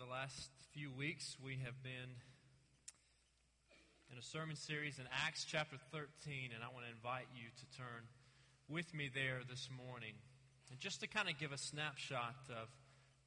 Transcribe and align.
the 0.00 0.08
last 0.08 0.48
few 0.72 0.88
weeks, 0.96 1.36
we 1.44 1.60
have 1.60 1.76
been 1.84 2.08
in 4.08 4.16
a 4.16 4.22
sermon 4.24 4.56
series 4.56 4.96
in 4.98 5.04
Acts 5.12 5.44
chapter 5.44 5.76
13, 5.92 6.56
and 6.56 6.64
I 6.64 6.72
want 6.72 6.88
to 6.88 6.92
invite 6.96 7.28
you 7.36 7.52
to 7.52 7.64
turn 7.76 8.08
with 8.64 8.94
me 8.96 9.12
there 9.12 9.44
this 9.44 9.68
morning. 9.68 10.16
And 10.72 10.80
just 10.80 11.04
to 11.04 11.06
kind 11.06 11.28
of 11.28 11.36
give 11.36 11.52
a 11.52 11.60
snapshot 11.60 12.48
of 12.48 12.72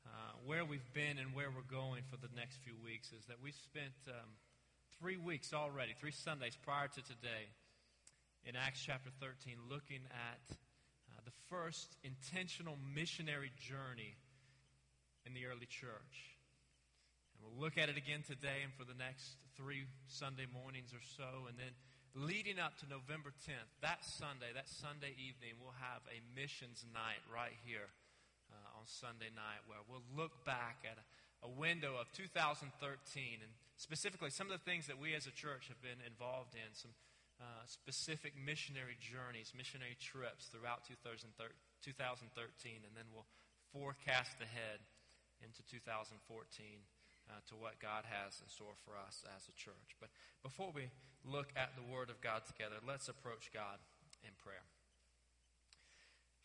uh, 0.01 0.33
where 0.49 0.65
we've 0.65 0.89
been 0.97 1.21
and 1.21 1.38
where 1.38 1.54
we're 1.54 1.70
going 1.70 2.01
for 2.09 2.17
the 2.17 2.33
next 2.33 2.57
few 2.65 2.73
weeks, 2.81 3.13
is 3.13 3.21
that 3.29 3.37
we've 3.37 3.53
spent 3.53 3.93
um, 4.09 4.33
three 4.97 5.17
weeks 5.17 5.53
already, 5.53 5.93
three 5.93 6.09
Sundays 6.09 6.57
prior 6.57 6.89
to 6.89 7.01
today, 7.05 7.53
in 8.49 8.57
Acts 8.57 8.81
chapter 8.81 9.13
13, 9.21 9.61
looking 9.69 10.01
at 10.09 10.41
uh, 10.49 11.21
the 11.21 11.37
first 11.53 11.93
intentional 12.01 12.81
missionary 12.81 13.53
journey 13.61 14.17
in 15.29 15.35
the 15.37 15.45
early 15.45 15.69
church. 15.69 16.32
We'll 17.44 17.60
look 17.60 17.75
at 17.75 17.91
it 17.91 18.00
again 18.00 18.23
today 18.23 18.64
and 18.64 18.71
for 18.79 18.88
the 18.88 18.96
next 18.96 19.36
three 19.60 19.84
Sunday 20.07 20.47
mornings 20.47 20.96
or 20.96 21.04
so. 21.04 21.51
And 21.51 21.60
then 21.60 21.75
leading 22.15 22.56
up 22.56 22.79
to 22.79 22.86
November 22.88 23.36
10th, 23.43 23.68
that 23.84 24.07
Sunday, 24.07 24.56
that 24.56 24.71
Sunday 24.71 25.11
evening, 25.20 25.60
we'll 25.60 25.75
have 25.84 26.00
a 26.07 26.24
missions 26.32 26.87
night 26.96 27.20
right 27.28 27.54
here 27.68 27.92
uh, 28.48 28.79
on 28.79 28.87
Sunday 28.87 29.28
night 29.36 29.60
where 29.68 29.84
we'll 29.92 30.07
look 30.15 30.32
back 30.48 30.87
at 30.87 30.96
a, 30.96 31.06
a 31.43 31.51
window 31.51 32.00
of 32.00 32.08
2013 32.16 32.72
and 33.44 33.52
specifically 33.75 34.31
some 34.31 34.48
of 34.48 34.56
the 34.56 34.64
things 34.64 34.88
that 34.88 34.95
we 34.95 35.12
as 35.12 35.28
a 35.28 35.36
church 35.36 35.67
have 35.67 35.81
been 35.84 36.00
involved 36.08 36.56
in, 36.56 36.72
some 36.72 36.95
uh, 37.44 37.66
specific 37.67 38.31
missionary 38.39 38.95
journeys, 39.03 39.52
missionary 39.52 40.00
trips 40.00 40.48
throughout 40.48 40.88
2013, 40.88 41.28
and 41.36 42.94
then 42.95 43.03
we'll 43.12 43.28
forecast 43.75 44.39
ahead 44.39 44.80
into 45.44 45.59
2014 45.67 46.16
uh, 47.30 47.39
to 47.47 47.55
what 47.55 47.80
God 47.80 48.03
has 48.08 48.41
in 48.41 48.50
store 48.50 48.75
for 48.86 48.94
us 49.00 49.23
as 49.36 49.47
a 49.47 49.55
church. 49.55 49.95
But 50.00 50.09
before 50.42 50.72
we 50.73 50.92
look 51.23 51.52
at 51.56 51.75
the 51.75 51.86
Word 51.86 52.09
of 52.09 52.20
God 52.20 52.44
together, 52.45 52.84
let's 52.84 53.08
approach 53.08 53.52
God 53.53 53.80
in 54.23 54.31
prayer. 54.44 54.66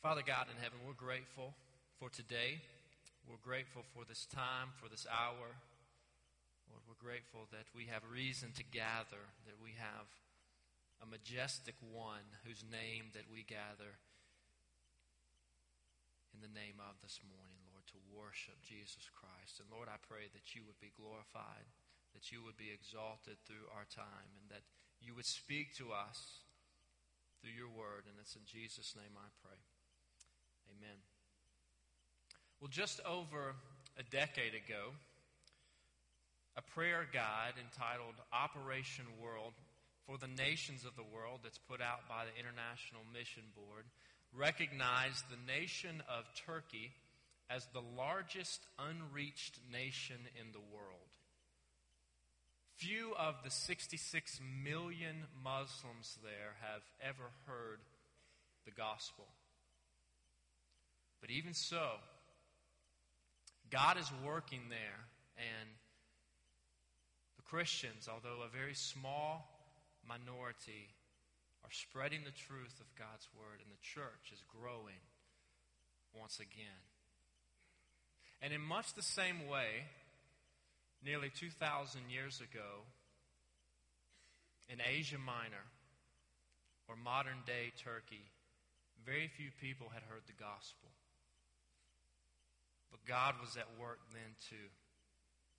Father 0.02 0.22
God 0.22 0.46
in 0.46 0.62
heaven, 0.62 0.78
we're 0.86 0.94
grateful 0.94 1.54
for 1.98 2.08
today. 2.08 2.62
We're 3.26 3.42
grateful 3.42 3.82
for 3.92 4.06
this 4.06 4.26
time, 4.30 4.70
for 4.78 4.88
this 4.88 5.06
hour. 5.10 5.58
Lord, 6.70 6.84
we're 6.86 7.02
grateful 7.02 7.50
that 7.50 7.66
we 7.74 7.90
have 7.90 8.06
reason 8.06 8.54
to 8.54 8.64
gather, 8.70 9.26
that 9.50 9.58
we 9.58 9.74
have 9.74 10.06
a 11.02 11.06
majestic 11.06 11.74
one 11.82 12.26
whose 12.46 12.62
name 12.62 13.10
that 13.14 13.26
we 13.26 13.42
gather 13.42 13.98
in 16.34 16.38
the 16.46 16.54
name 16.54 16.78
of 16.78 16.94
this 17.02 17.18
morning, 17.26 17.57
worship 18.18 18.58
Jesus 18.66 19.06
Christ. 19.14 19.62
And 19.62 19.70
Lord, 19.70 19.86
I 19.86 20.02
pray 20.10 20.26
that 20.34 20.58
you 20.58 20.66
would 20.66 20.82
be 20.82 20.90
glorified, 20.98 21.70
that 22.18 22.34
you 22.34 22.42
would 22.42 22.58
be 22.58 22.74
exalted 22.74 23.38
through 23.46 23.70
our 23.70 23.86
time, 23.86 24.30
and 24.42 24.50
that 24.50 24.66
you 24.98 25.14
would 25.14 25.30
speak 25.30 25.78
to 25.78 25.94
us 25.94 26.42
through 27.38 27.54
your 27.54 27.70
word. 27.70 28.10
And 28.10 28.18
it's 28.18 28.34
in 28.34 28.42
Jesus' 28.42 28.98
name 28.98 29.14
I 29.14 29.30
pray. 29.46 29.58
Amen. 30.74 30.98
Well, 32.58 32.68
just 32.68 32.98
over 33.06 33.54
a 33.94 34.02
decade 34.10 34.58
ago, 34.58 34.98
a 36.58 36.62
prayer 36.74 37.06
guide 37.06 37.54
entitled 37.54 38.18
Operation 38.34 39.06
World 39.22 39.54
for 40.06 40.18
the 40.18 40.26
Nations 40.26 40.84
of 40.84 40.96
the 40.96 41.06
World, 41.06 41.40
that's 41.44 41.62
put 41.70 41.80
out 41.80 42.08
by 42.08 42.24
the 42.26 42.34
International 42.34 43.06
Mission 43.14 43.44
Board, 43.54 43.84
recognized 44.34 45.22
the 45.30 45.38
nation 45.46 46.02
of 46.08 46.24
Turkey 46.34 46.90
as 47.50 47.66
the 47.72 47.82
largest 47.96 48.66
unreached 48.78 49.58
nation 49.72 50.16
in 50.40 50.52
the 50.52 50.60
world. 50.60 51.08
Few 52.76 53.14
of 53.18 53.36
the 53.42 53.50
66 53.50 54.40
million 54.62 55.24
Muslims 55.42 56.18
there 56.22 56.54
have 56.60 56.82
ever 57.00 57.30
heard 57.46 57.80
the 58.64 58.70
gospel. 58.70 59.24
But 61.20 61.30
even 61.30 61.54
so, 61.54 61.98
God 63.70 63.98
is 63.98 64.10
working 64.24 64.60
there, 64.70 65.00
and 65.36 65.68
the 67.36 67.42
Christians, 67.42 68.08
although 68.08 68.42
a 68.42 68.48
very 68.48 68.74
small 68.74 69.50
minority, 70.06 70.94
are 71.64 71.72
spreading 71.72 72.20
the 72.24 72.30
truth 72.46 72.80
of 72.80 72.94
God's 72.94 73.28
word, 73.36 73.60
and 73.60 73.72
the 73.72 73.82
church 73.82 74.32
is 74.32 74.42
growing 74.48 75.02
once 76.14 76.38
again. 76.38 76.87
And 78.40 78.52
in 78.52 78.60
much 78.60 78.94
the 78.94 79.02
same 79.02 79.48
way, 79.48 79.86
nearly 81.04 81.30
2,000 81.30 82.02
years 82.10 82.40
ago, 82.40 82.86
in 84.68 84.78
Asia 84.80 85.18
Minor, 85.18 85.64
or 86.88 86.96
modern 86.96 87.38
day 87.46 87.72
Turkey, 87.82 88.24
very 89.04 89.28
few 89.28 89.50
people 89.60 89.88
had 89.92 90.02
heard 90.08 90.22
the 90.26 90.38
gospel. 90.38 90.88
But 92.90 93.04
God 93.04 93.34
was 93.40 93.56
at 93.56 93.68
work 93.80 93.98
then 94.12 94.36
too, 94.48 94.68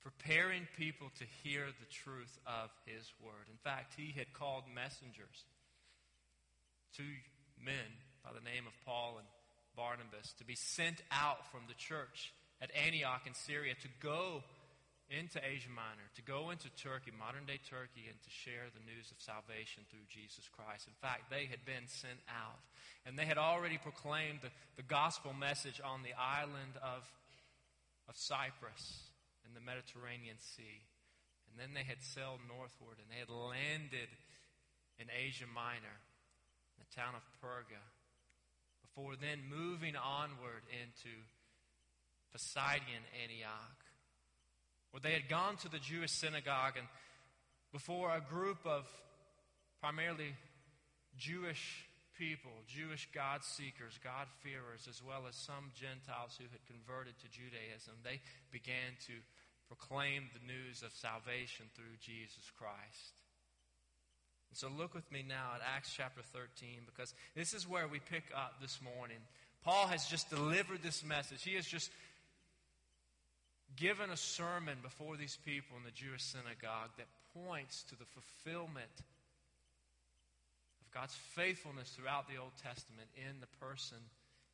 preparing 0.02 0.68
people 0.78 1.12
to 1.20 1.26
hear 1.44 1.66
the 1.68 1.92
truth 1.92 2.40
of 2.46 2.70
His 2.86 3.06
word. 3.22 3.50
In 3.50 3.58
fact, 3.64 3.94
He 3.98 4.14
had 4.18 4.34
called 4.34 4.64
messengers 4.74 5.46
two 6.96 7.18
men 7.64 7.90
by 8.24 8.32
the 8.34 8.44
name 8.46 8.66
of 8.66 8.74
Paul 8.86 9.18
and 9.18 9.28
Barnabas 9.76 10.34
to 10.38 10.46
be 10.46 10.56
sent 10.56 11.02
out 11.12 11.50
from 11.52 11.62
the 11.68 11.78
church 11.78 12.34
at 12.62 12.72
Antioch 12.76 13.24
in 13.26 13.34
Syria 13.34 13.74
to 13.82 13.90
go 14.00 14.44
into 15.10 15.42
Asia 15.42 15.74
Minor, 15.74 16.06
to 16.14 16.22
go 16.22 16.54
into 16.54 16.70
Turkey, 16.78 17.10
modern 17.10 17.50
day 17.50 17.58
Turkey, 17.66 18.06
and 18.06 18.22
to 18.22 18.30
share 18.30 18.70
the 18.70 18.86
news 18.86 19.10
of 19.10 19.18
salvation 19.18 19.82
through 19.90 20.06
Jesus 20.06 20.46
Christ. 20.54 20.86
In 20.86 20.94
fact, 21.02 21.34
they 21.34 21.50
had 21.50 21.66
been 21.66 21.90
sent 21.90 22.22
out, 22.30 22.62
and 23.10 23.18
they 23.18 23.26
had 23.26 23.42
already 23.42 23.82
proclaimed 23.82 24.46
the, 24.46 24.54
the 24.78 24.86
gospel 24.86 25.34
message 25.34 25.82
on 25.82 26.06
the 26.06 26.14
island 26.14 26.78
of, 26.78 27.10
of 28.06 28.14
Cyprus 28.14 29.10
in 29.42 29.58
the 29.58 29.66
Mediterranean 29.66 30.38
Sea. 30.38 30.86
And 31.50 31.58
then 31.58 31.74
they 31.74 31.88
had 31.88 32.06
sailed 32.06 32.46
northward, 32.46 33.02
and 33.02 33.10
they 33.10 33.18
had 33.18 33.34
landed 33.34 34.14
in 35.02 35.10
Asia 35.10 35.50
Minor 35.50 35.98
the 36.78 36.86
town 36.94 37.18
of 37.18 37.26
Perga, 37.42 37.82
before 38.86 39.18
then 39.18 39.42
moving 39.50 39.96
onward 39.98 40.64
into 40.70 41.12
Pisidian 42.36 43.04
Antioch, 43.22 43.80
where 44.92 45.02
they 45.02 45.14
had 45.14 45.30
gone 45.30 45.58
to 45.58 45.70
the 45.70 45.80
Jewish 45.80 46.12
synagogue 46.12 46.78
and 46.78 46.88
before 47.72 48.10
a 48.10 48.22
group 48.22 48.58
of 48.66 48.86
primarily 49.80 50.34
Jewish 51.18 51.86
people, 52.18 52.52
Jewish 52.68 53.08
God 53.14 53.44
seekers, 53.44 54.00
God 54.04 54.28
fearers, 54.44 54.88
as 54.90 55.02
well 55.04 55.24
as 55.30 55.36
some 55.36 55.72
Gentiles 55.78 56.36
who 56.38 56.46
had 56.52 56.66
converted 56.66 57.14
to 57.20 57.30
Judaism, 57.30 57.94
they 58.04 58.20
began 58.52 58.98
to 59.08 59.14
proclaim 59.68 60.28
the 60.34 60.46
news 60.46 60.82
of 60.84 60.92
salvation 60.92 61.70
through 61.76 61.96
Jesus 62.02 62.52
Christ. 62.58 63.14
And 64.50 64.58
so 64.58 64.68
look 64.68 64.96
with 64.96 65.10
me 65.12 65.24
now 65.28 65.54
at 65.56 65.62
Acts 65.62 65.94
chapter 65.96 66.22
13 66.22 66.82
because 66.86 67.14
this 67.36 67.54
is 67.54 67.70
where 67.70 67.88
we 67.88 68.00
pick 68.00 68.26
up 68.36 68.60
this 68.60 68.80
morning. 68.82 69.22
Paul 69.64 69.88
has 69.88 70.08
just 70.08 70.30
delivered 70.30 70.82
this 70.82 71.06
message. 71.06 71.44
He 71.44 71.56
has 71.56 71.66
just 71.66 71.92
given 73.80 74.12
a 74.12 74.18
sermon 74.18 74.78
before 74.84 75.16
these 75.16 75.40
people 75.46 75.78
in 75.78 75.84
the 75.88 75.96
Jewish 75.96 76.24
synagogue 76.24 76.92
that 76.98 77.08
points 77.34 77.84
to 77.88 77.96
the 77.96 78.06
fulfillment 78.06 78.92
of 80.84 80.92
God's 80.92 81.16
faithfulness 81.16 81.96
throughout 81.96 82.28
the 82.28 82.36
Old 82.36 82.52
Testament 82.62 83.08
in 83.16 83.40
the 83.40 83.48
person 83.64 83.98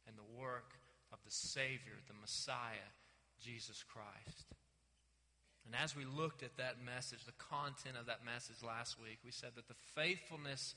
and 0.06 0.16
the 0.16 0.40
work 0.40 0.78
of 1.12 1.18
the 1.25 1.31
Savior, 1.31 1.97
the 2.08 2.22
Messiah, 2.22 2.94
Jesus 3.41 3.84
Christ. 3.84 4.46
And 5.66 5.74
as 5.74 5.95
we 5.95 6.06
looked 6.06 6.44
at 6.44 6.57
that 6.57 6.77
message, 6.86 7.25
the 7.25 7.42
content 7.50 7.98
of 8.00 8.06
that 8.06 8.24
message 8.24 8.62
last 8.62 9.01
week, 9.01 9.18
we 9.25 9.31
said 9.31 9.50
that 9.56 9.68
the 9.68 9.81
faithfulness 9.95 10.75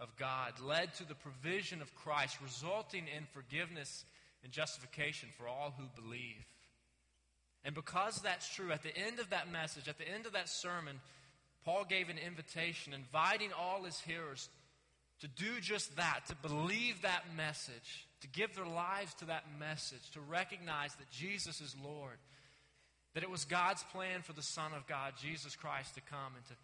of 0.00 0.16
God 0.16 0.58
led 0.58 0.94
to 0.94 1.06
the 1.06 1.14
provision 1.14 1.80
of 1.80 1.94
Christ, 1.94 2.38
resulting 2.42 3.06
in 3.06 3.22
forgiveness 3.32 4.04
and 4.42 4.50
justification 4.50 5.28
for 5.38 5.46
all 5.46 5.72
who 5.78 5.86
believe. 6.02 6.44
And 7.64 7.74
because 7.74 8.20
that's 8.20 8.52
true, 8.54 8.72
at 8.72 8.82
the 8.82 8.96
end 8.96 9.18
of 9.18 9.30
that 9.30 9.50
message, 9.50 9.88
at 9.88 9.98
the 9.98 10.08
end 10.08 10.26
of 10.26 10.32
that 10.32 10.48
sermon, 10.48 11.00
Paul 11.64 11.84
gave 11.88 12.08
an 12.10 12.18
invitation 12.18 12.92
inviting 12.92 13.50
all 13.58 13.84
his 13.84 13.98
hearers 14.00 14.48
to 15.20 15.28
do 15.28 15.60
just 15.60 15.96
that, 15.96 16.20
to 16.28 16.34
believe 16.36 17.02
that 17.02 17.24
message, 17.36 18.06
to 18.20 18.28
give 18.28 18.54
their 18.54 18.66
lives 18.66 19.14
to 19.14 19.26
that 19.26 19.44
message, 19.58 20.10
to 20.12 20.20
recognize 20.20 20.94
that 20.96 21.10
Jesus 21.10 21.60
is 21.60 21.74
Lord 21.82 22.18
that 23.14 23.22
it 23.22 23.30
was 23.30 23.46
God's 23.46 23.82
plan 23.94 24.22
for 24.22 24.34
the 24.34 24.42
Son 24.42 24.74
of 24.74 24.86
God, 24.86 25.14
Jesus 25.16 25.54
Christ, 25.54 25.94
to 25.94 26.02
come 26.02 26.34
and 26.34 26.44
to, 26.50 26.54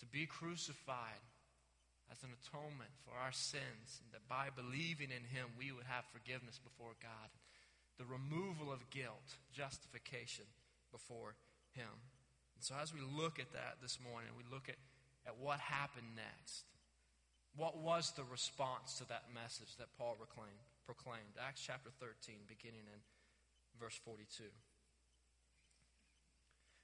to 0.00 0.06
be 0.06 0.26
crucified 0.26 1.22
as 2.10 2.22
an 2.22 2.30
atonement 2.38 2.90
for 3.02 3.18
our 3.18 3.34
sins, 3.34 3.98
and 3.98 4.14
that 4.14 4.22
by 4.30 4.46
believing 4.54 5.10
in 5.10 5.26
Him, 5.26 5.50
we 5.58 5.74
would 5.74 5.86
have 5.90 6.06
forgiveness 6.14 6.62
before 6.62 6.94
God, 7.02 7.28
the 7.98 8.04
removal 8.04 8.72
of 8.72 8.90
guilt, 8.90 9.36
justification 9.52 10.44
before 10.90 11.34
Him. 11.72 11.92
And 12.56 12.64
so, 12.64 12.74
as 12.80 12.92
we 12.92 13.00
look 13.00 13.38
at 13.38 13.52
that 13.52 13.78
this 13.82 13.98
morning, 14.00 14.30
we 14.36 14.44
look 14.50 14.68
at, 14.68 14.76
at 15.26 15.38
what 15.38 15.60
happened 15.60 16.14
next. 16.16 16.64
What 17.56 17.78
was 17.78 18.12
the 18.12 18.24
response 18.24 18.98
to 18.98 19.08
that 19.08 19.24
message 19.34 19.76
that 19.76 19.92
Paul 19.98 20.16
proclaimed? 20.16 20.64
proclaimed? 20.86 21.38
Acts 21.40 21.62
chapter 21.64 21.90
13, 22.00 22.34
beginning 22.48 22.84
in 22.86 23.00
verse 23.78 23.98
42. 24.04 24.44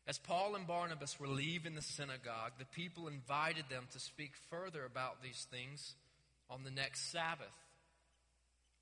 As 0.06 0.18
Paul 0.18 0.54
and 0.54 0.66
Barnabas 0.66 1.20
were 1.20 1.28
leaving 1.28 1.74
the 1.74 1.82
synagogue, 1.82 2.52
the 2.58 2.64
people 2.64 3.08
invited 3.08 3.64
them 3.68 3.84
to 3.92 4.00
speak 4.00 4.32
further 4.48 4.84
about 4.84 5.22
these 5.22 5.46
things 5.50 5.94
on 6.48 6.64
the 6.64 6.70
next 6.70 7.12
Sabbath. 7.12 7.52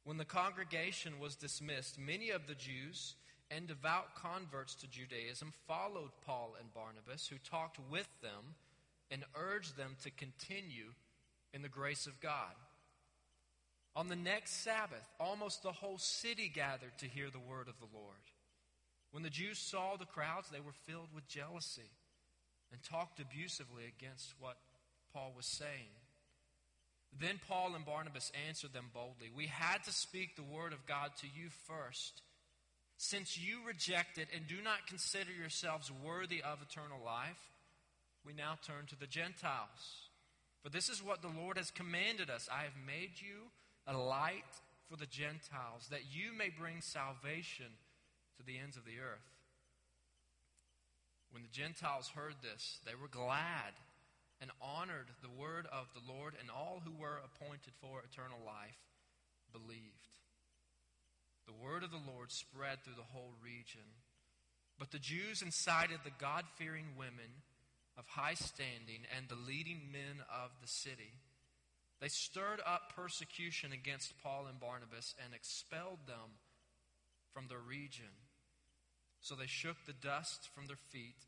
When 0.07 0.19
the 0.19 0.25
congregation 0.25 1.19
was 1.19 1.35
dismissed, 1.35 1.99
many 1.99 2.31
of 2.31 2.47
the 2.47 2.55
Jews 2.55 3.17
and 3.51 3.67
devout 3.67 4.15
converts 4.15 4.77
to 4.77 4.87
Judaism 4.87 5.53
followed 5.67 6.13
Paul 6.25 6.55
and 6.61 6.73
Barnabas, 6.73 7.27
who 7.27 7.39
talked 7.39 7.81
with 7.91 8.09
them 8.23 8.55
and 9.11 9.25
urged 9.35 9.77
them 9.77 9.97
to 10.05 10.13
continue 10.13 10.95
in 11.53 11.63
the 11.63 11.69
grace 11.69 12.07
of 12.07 12.21
God. 12.21 12.55
On 13.97 14.07
the 14.07 14.15
next 14.15 14.63
Sabbath, 14.63 15.11
almost 15.19 15.65
the 15.65 15.73
whole 15.73 15.99
city 15.99 16.49
gathered 16.55 16.97
to 16.99 17.09
hear 17.09 17.29
the 17.29 17.41
word 17.41 17.67
of 17.67 17.81
the 17.81 17.93
Lord. 17.93 18.31
When 19.11 19.25
the 19.25 19.29
Jews 19.29 19.59
saw 19.59 19.97
the 19.97 20.05
crowds, 20.05 20.51
they 20.51 20.61
were 20.61 20.71
filled 20.87 21.09
with 21.13 21.27
jealousy 21.27 21.91
and 22.71 22.81
talked 22.81 23.19
abusively 23.19 23.87
against 23.87 24.35
what 24.39 24.59
Paul 25.13 25.33
was 25.37 25.47
saying. 25.47 25.91
Then 27.19 27.41
Paul 27.49 27.75
and 27.75 27.85
Barnabas 27.85 28.31
answered 28.49 28.73
them 28.73 28.91
boldly 28.93 29.31
We 29.35 29.47
had 29.47 29.85
to 29.85 29.93
speak 29.93 30.37
the 30.37 30.43
word 30.43 30.73
of 30.73 30.87
God 30.87 31.11
to 31.21 31.27
you 31.27 31.49
first. 31.67 32.23
Since 32.99 33.39
you 33.39 33.59
reject 33.67 34.19
it 34.19 34.29
and 34.35 34.47
do 34.47 34.63
not 34.63 34.87
consider 34.87 35.31
yourselves 35.31 35.93
worthy 36.05 36.43
of 36.43 36.63
eternal 36.63 36.99
life, 37.05 37.51
we 38.25 38.33
now 38.33 38.59
turn 38.67 38.87
to 38.89 38.99
the 38.99 39.07
Gentiles. 39.07 40.11
For 40.63 40.71
this 40.71 40.89
is 40.89 41.03
what 41.03 41.23
the 41.23 41.29
Lord 41.29 41.59
has 41.59 41.71
commanded 41.71 42.31
us 42.31 42.49
I 42.51 42.63
have 42.63 42.77
made 42.87 43.13
you 43.21 43.51
a 43.87 43.97
light 43.97 44.43
for 44.89 44.97
the 44.97 45.07
Gentiles, 45.07 45.89
that 45.91 46.13
you 46.13 46.33
may 46.37 46.49
bring 46.49 46.81
salvation 46.81 47.67
to 48.37 48.43
the 48.45 48.59
ends 48.59 48.77
of 48.77 48.85
the 48.85 48.99
earth. 49.01 49.37
When 51.31 51.43
the 51.43 51.49
Gentiles 51.49 52.09
heard 52.15 52.37
this, 52.43 52.79
they 52.87 52.95
were 52.95 53.09
glad 53.09 53.75
and 54.41 54.51
honored 54.61 55.09
the 55.23 55.31
word 55.31 55.67
of 55.73 55.87
the 55.95 56.13
Lord, 56.13 56.35
and 56.41 56.51
all 56.51 56.83
who 56.85 56.93
were 56.93 57.21
appointed 57.25 57.73
for 57.81 58.03
eternal 58.05 58.39
life 58.45 58.79
believed. 59.53 60.09
The 61.47 61.53
word 61.53 61.83
of 61.85 61.91
the 61.91 62.03
Lord 62.11 62.31
spread 62.31 62.83
through 62.83 62.97
the 62.97 63.13
whole 63.15 63.33
region. 63.43 63.87
But 64.79 64.91
the 64.91 64.99
Jews 64.99 65.43
incited 65.43 66.01
the 66.05 66.11
God 66.19 66.45
fearing 66.57 66.99
women 66.99 67.43
of 67.97 68.07
high 68.07 68.35
standing 68.35 69.09
and 69.17 69.29
the 69.29 69.41
leading 69.41 69.89
men 69.91 70.21
of 70.29 70.51
the 70.61 70.69
city. 70.69 71.17
They 72.01 72.09
stirred 72.09 72.61
up 72.67 72.93
persecution 72.95 73.73
against 73.73 74.21
Paul 74.23 74.47
and 74.51 74.61
Barnabas 74.61 75.15
and 75.25 75.33
expelled 75.33 76.01
them 76.07 76.37
from 77.33 77.47
their 77.49 77.61
region. 77.61 78.13
So 79.21 79.35
they 79.35 79.47
shook 79.47 79.77
the 79.87 79.95
dust 79.95 80.51
from 80.55 80.67
their 80.67 80.77
feet 80.77 81.25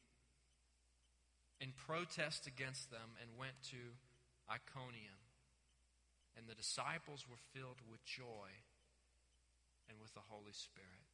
in 1.61 1.73
protest 1.87 2.47
against 2.47 2.91
them 2.91 3.19
and 3.21 3.39
went 3.39 3.59
to 3.71 3.81
Iconium. 4.51 5.19
And 6.37 6.47
the 6.47 6.55
disciples 6.55 7.27
were 7.27 7.41
filled 7.53 7.83
with 7.91 8.05
joy 8.05 8.51
and 9.91 9.99
with 10.01 10.15
the 10.15 10.27
Holy 10.31 10.55
Spirit. 10.55 11.09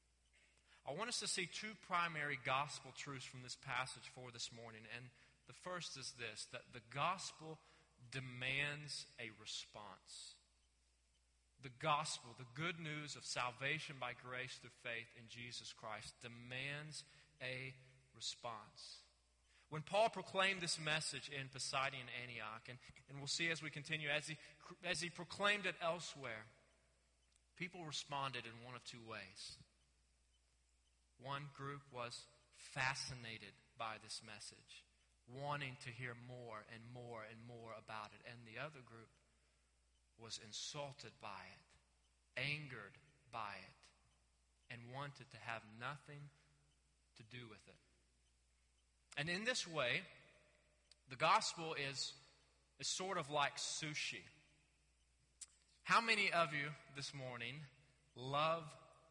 I 0.85 0.93
want 0.93 1.09
us 1.09 1.21
to 1.21 1.29
see 1.29 1.49
two 1.49 1.73
primary 1.89 2.39
gospel 2.45 2.93
truths 2.93 3.25
from 3.25 3.41
this 3.43 3.57
passage 3.65 4.05
for 4.15 4.29
this 4.31 4.51
morning. 4.53 4.85
And 4.95 5.09
the 5.49 5.57
first 5.65 5.97
is 5.97 6.13
this 6.21 6.47
that 6.53 6.69
the 6.77 6.85
gospel 6.93 7.59
demands 8.13 9.07
a 9.17 9.33
response. 9.41 10.37
The 11.63 11.73
gospel, 11.81 12.37
the 12.37 12.53
good 12.53 12.77
news 12.77 13.17
of 13.17 13.25
salvation 13.25 13.97
by 13.99 14.13
grace 14.13 14.61
through 14.61 14.77
faith 14.85 15.09
in 15.17 15.25
Jesus 15.33 15.73
Christ, 15.73 16.13
demands 16.21 17.05
a 17.41 17.73
response. 18.15 19.04
When 19.71 19.83
Paul 19.83 20.09
proclaimed 20.09 20.61
this 20.61 20.79
message 20.79 21.31
in 21.35 21.49
Pisidian 21.49 22.07
Antioch, 22.23 22.69
and, 22.69 22.79
and 23.09 23.19
we'll 23.19 23.27
see 23.27 23.51
as 23.51 23.63
we 23.63 23.71
continue, 23.71 24.09
as 24.09 24.29
he, 24.29 24.37
as 24.89 25.01
he 25.01 25.11
proclaimed 25.11 25.67
it 25.67 25.75
elsewhere, 25.83 26.47
people 27.57 27.85
responded 27.85 28.45
in 28.45 28.65
one 28.65 28.77
of 28.77 28.85
two 28.85 29.03
ways. 29.09 29.59
One 31.23 31.49
group 31.57 31.81
was 31.93 32.19
fascinated 32.57 33.55
by 33.79 33.97
this 34.03 34.21
message 34.25 34.85
wanting 35.31 35.77
to 35.85 35.91
hear 35.91 36.13
more 36.29 36.61
and 36.69 36.83
more 36.93 37.25
and 37.25 37.41
more 37.49 37.73
about 37.81 38.13
it. 38.13 38.21
And 38.29 38.37
the 38.45 38.61
other 38.61 38.85
group 38.85 39.09
was 40.21 40.41
insulted 40.45 41.13
by 41.21 41.43
it, 41.49 41.63
angered 42.37 42.97
by 43.33 43.57
it, 43.65 43.77
and 44.73 44.81
wanted 44.93 45.29
to 45.33 45.41
have 45.49 45.65
nothing 45.81 46.21
to 47.17 47.23
do 47.33 47.49
with 47.49 47.63
it. 47.69 47.81
And 49.17 49.29
in 49.29 49.45
this 49.45 49.67
way, 49.67 50.03
the 51.11 51.17
gospel 51.17 51.75
is, 51.91 52.13
is 52.81 52.89
sort 52.89 53.19
of 53.19 53.31
like 53.31 53.57
sushi. 53.57 54.23
How 55.85 56.01
many 56.01 56.33
of 56.33 56.53
you 56.53 56.71
this 56.97 57.13
morning 57.15 57.55
love 58.17 58.65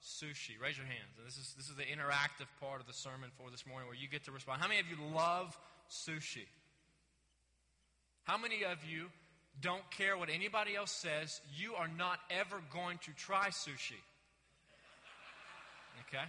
sushi? 0.03 0.59
Raise 0.61 0.77
your 0.77 0.87
hands. 0.87 1.15
And 1.17 1.27
this 1.27 1.37
is, 1.37 1.53
this 1.55 1.69
is 1.69 1.75
the 1.75 1.83
interactive 1.83 2.47
part 2.59 2.81
of 2.81 2.87
the 2.87 2.93
sermon 2.93 3.29
for 3.37 3.49
this 3.51 3.65
morning 3.65 3.87
where 3.87 3.97
you 3.97 4.09
get 4.09 4.25
to 4.25 4.31
respond. 4.31 4.61
How 4.61 4.67
many 4.67 4.79
of 4.79 4.87
you 4.87 4.97
love 5.15 5.57
sushi? 5.89 6.47
How 8.23 8.37
many 8.37 8.63
of 8.63 8.79
you 8.89 9.07
don't 9.61 9.89
care 9.91 10.17
what 10.17 10.29
anybody 10.29 10.75
else 10.75 10.91
says? 10.91 11.39
You 11.55 11.75
are 11.75 11.87
not 11.87 12.19
ever 12.29 12.61
going 12.73 12.97
to 12.99 13.11
try 13.11 13.49
sushi. 13.49 14.01
Okay? 16.07 16.23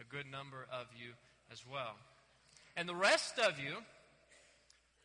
A 0.00 0.04
good 0.04 0.26
number 0.30 0.66
of 0.72 0.86
you 0.98 1.12
as 1.52 1.62
well. 1.70 1.96
And 2.76 2.88
the 2.88 2.94
rest 2.94 3.38
of 3.38 3.58
you 3.58 3.76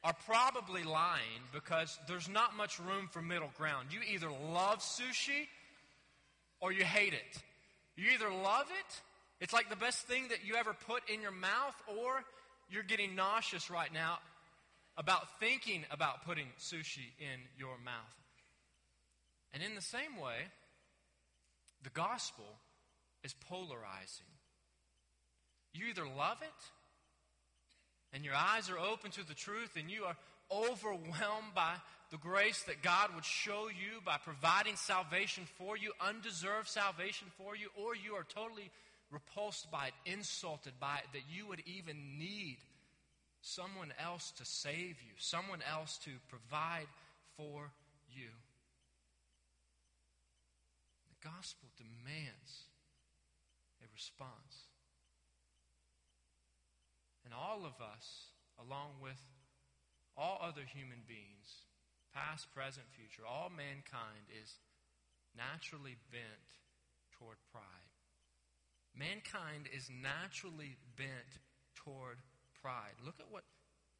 are 0.03 0.15
probably 0.25 0.83
lying 0.83 1.43
because 1.53 1.99
there's 2.07 2.29
not 2.29 2.55
much 2.55 2.79
room 2.79 3.09
for 3.11 3.21
middle 3.21 3.51
ground. 3.57 3.89
You 3.91 3.99
either 4.13 4.29
love 4.29 4.79
sushi 4.79 5.47
or 6.61 6.71
you 6.71 6.83
hate 6.83 7.13
it. 7.13 7.41
You 7.95 8.11
either 8.11 8.29
love 8.31 8.67
it, 8.69 9.01
it's 9.39 9.53
like 9.53 9.69
the 9.69 9.75
best 9.75 10.07
thing 10.07 10.27
that 10.29 10.45
you 10.45 10.55
ever 10.55 10.73
put 10.73 11.07
in 11.09 11.21
your 11.21 11.31
mouth, 11.31 11.75
or 11.87 12.23
you're 12.69 12.83
getting 12.83 13.15
nauseous 13.15 13.69
right 13.69 13.91
now 13.93 14.19
about 14.97 15.39
thinking 15.39 15.83
about 15.91 16.25
putting 16.25 16.47
sushi 16.59 17.11
in 17.19 17.39
your 17.57 17.77
mouth. 17.83 18.15
And 19.53 19.61
in 19.63 19.75
the 19.75 19.81
same 19.81 20.19
way, 20.21 20.47
the 21.83 21.89
gospel 21.91 22.45
is 23.23 23.33
polarizing. 23.47 24.25
You 25.77 25.87
either 25.89 26.07
love 26.07 26.37
it, 26.41 26.63
and 28.13 28.25
your 28.25 28.35
eyes 28.35 28.69
are 28.69 28.79
open 28.79 29.11
to 29.11 29.25
the 29.25 29.33
truth, 29.33 29.77
and 29.77 29.91
you 29.91 30.05
are 30.05 30.17
overwhelmed 30.51 31.53
by 31.53 31.73
the 32.09 32.17
grace 32.17 32.63
that 32.63 32.81
God 32.81 33.09
would 33.15 33.25
show 33.25 33.67
you 33.67 34.01
by 34.05 34.17
providing 34.23 34.75
salvation 34.75 35.43
for 35.57 35.75
you, 35.77 35.91
undeserved 35.99 36.67
salvation 36.67 37.27
for 37.37 37.55
you, 37.55 37.67
or 37.75 37.95
you 37.95 38.13
are 38.13 38.23
totally 38.23 38.71
repulsed 39.11 39.69
by 39.71 39.87
it, 39.87 39.93
insulted 40.11 40.73
by 40.79 40.97
it, 40.97 41.07
that 41.13 41.23
you 41.29 41.47
would 41.47 41.61
even 41.65 42.17
need 42.17 42.57
someone 43.41 43.93
else 44.03 44.31
to 44.37 44.45
save 44.45 44.97
you, 45.03 45.13
someone 45.17 45.59
else 45.69 45.97
to 45.99 46.11
provide 46.29 46.87
for 47.35 47.71
you. 48.09 48.29
The 51.09 51.29
gospel 51.29 51.69
demands 51.77 52.63
a 53.81 53.85
response. 53.93 54.66
And 57.27 57.35
all 57.35 57.67
of 57.67 57.75
us, 57.83 58.31
along 58.55 59.03
with 59.03 59.19
all 60.15 60.39
other 60.39 60.63
human 60.63 61.03
beings, 61.11 61.67
past, 62.15 62.47
present, 62.55 62.87
future, 62.95 63.27
all 63.27 63.51
mankind 63.51 64.31
is 64.31 64.55
naturally 65.35 65.99
bent 66.07 66.47
toward 67.19 67.35
pride. 67.51 67.91
Mankind 68.95 69.67
is 69.75 69.91
naturally 69.91 70.79
bent 70.95 71.43
toward 71.75 72.23
pride. 72.63 72.95
Look 73.03 73.19
at 73.19 73.27
what 73.27 73.43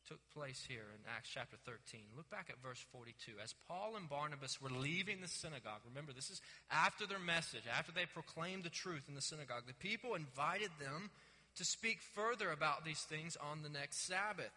took 0.07 0.24
place 0.31 0.63
here 0.63 0.88
in 0.96 1.03
Acts 1.12 1.27
chapter 1.27 1.57
13. 1.67 2.00
Look 2.15 2.31
back 2.31 2.48
at 2.48 2.63
verse 2.63 2.79
42. 2.96 3.43
As 3.43 3.53
Paul 3.67 4.00
and 4.00 4.07
Barnabas 4.07 4.62
were 4.62 4.72
leaving 4.72 5.19
the 5.19 5.27
synagogue, 5.27 5.84
remember, 5.84 6.13
this 6.13 6.31
is 6.31 6.39
after 6.72 7.05
their 7.05 7.19
message, 7.19 7.67
after 7.67 7.91
they 7.91 8.07
proclaimed 8.07 8.63
the 8.63 8.72
truth 8.72 9.03
in 9.10 9.15
the 9.15 9.22
synagogue, 9.22 9.67
the 9.67 9.75
people 9.75 10.15
invited 10.15 10.72
them 10.79 11.12
to 11.58 11.66
speak 11.66 12.00
further 12.02 12.52
about 12.52 12.86
these 12.86 13.02
things 13.02 13.38
on 13.52 13.62
the 13.62 13.70
next 13.70 14.08
Sabbath. 14.08 14.54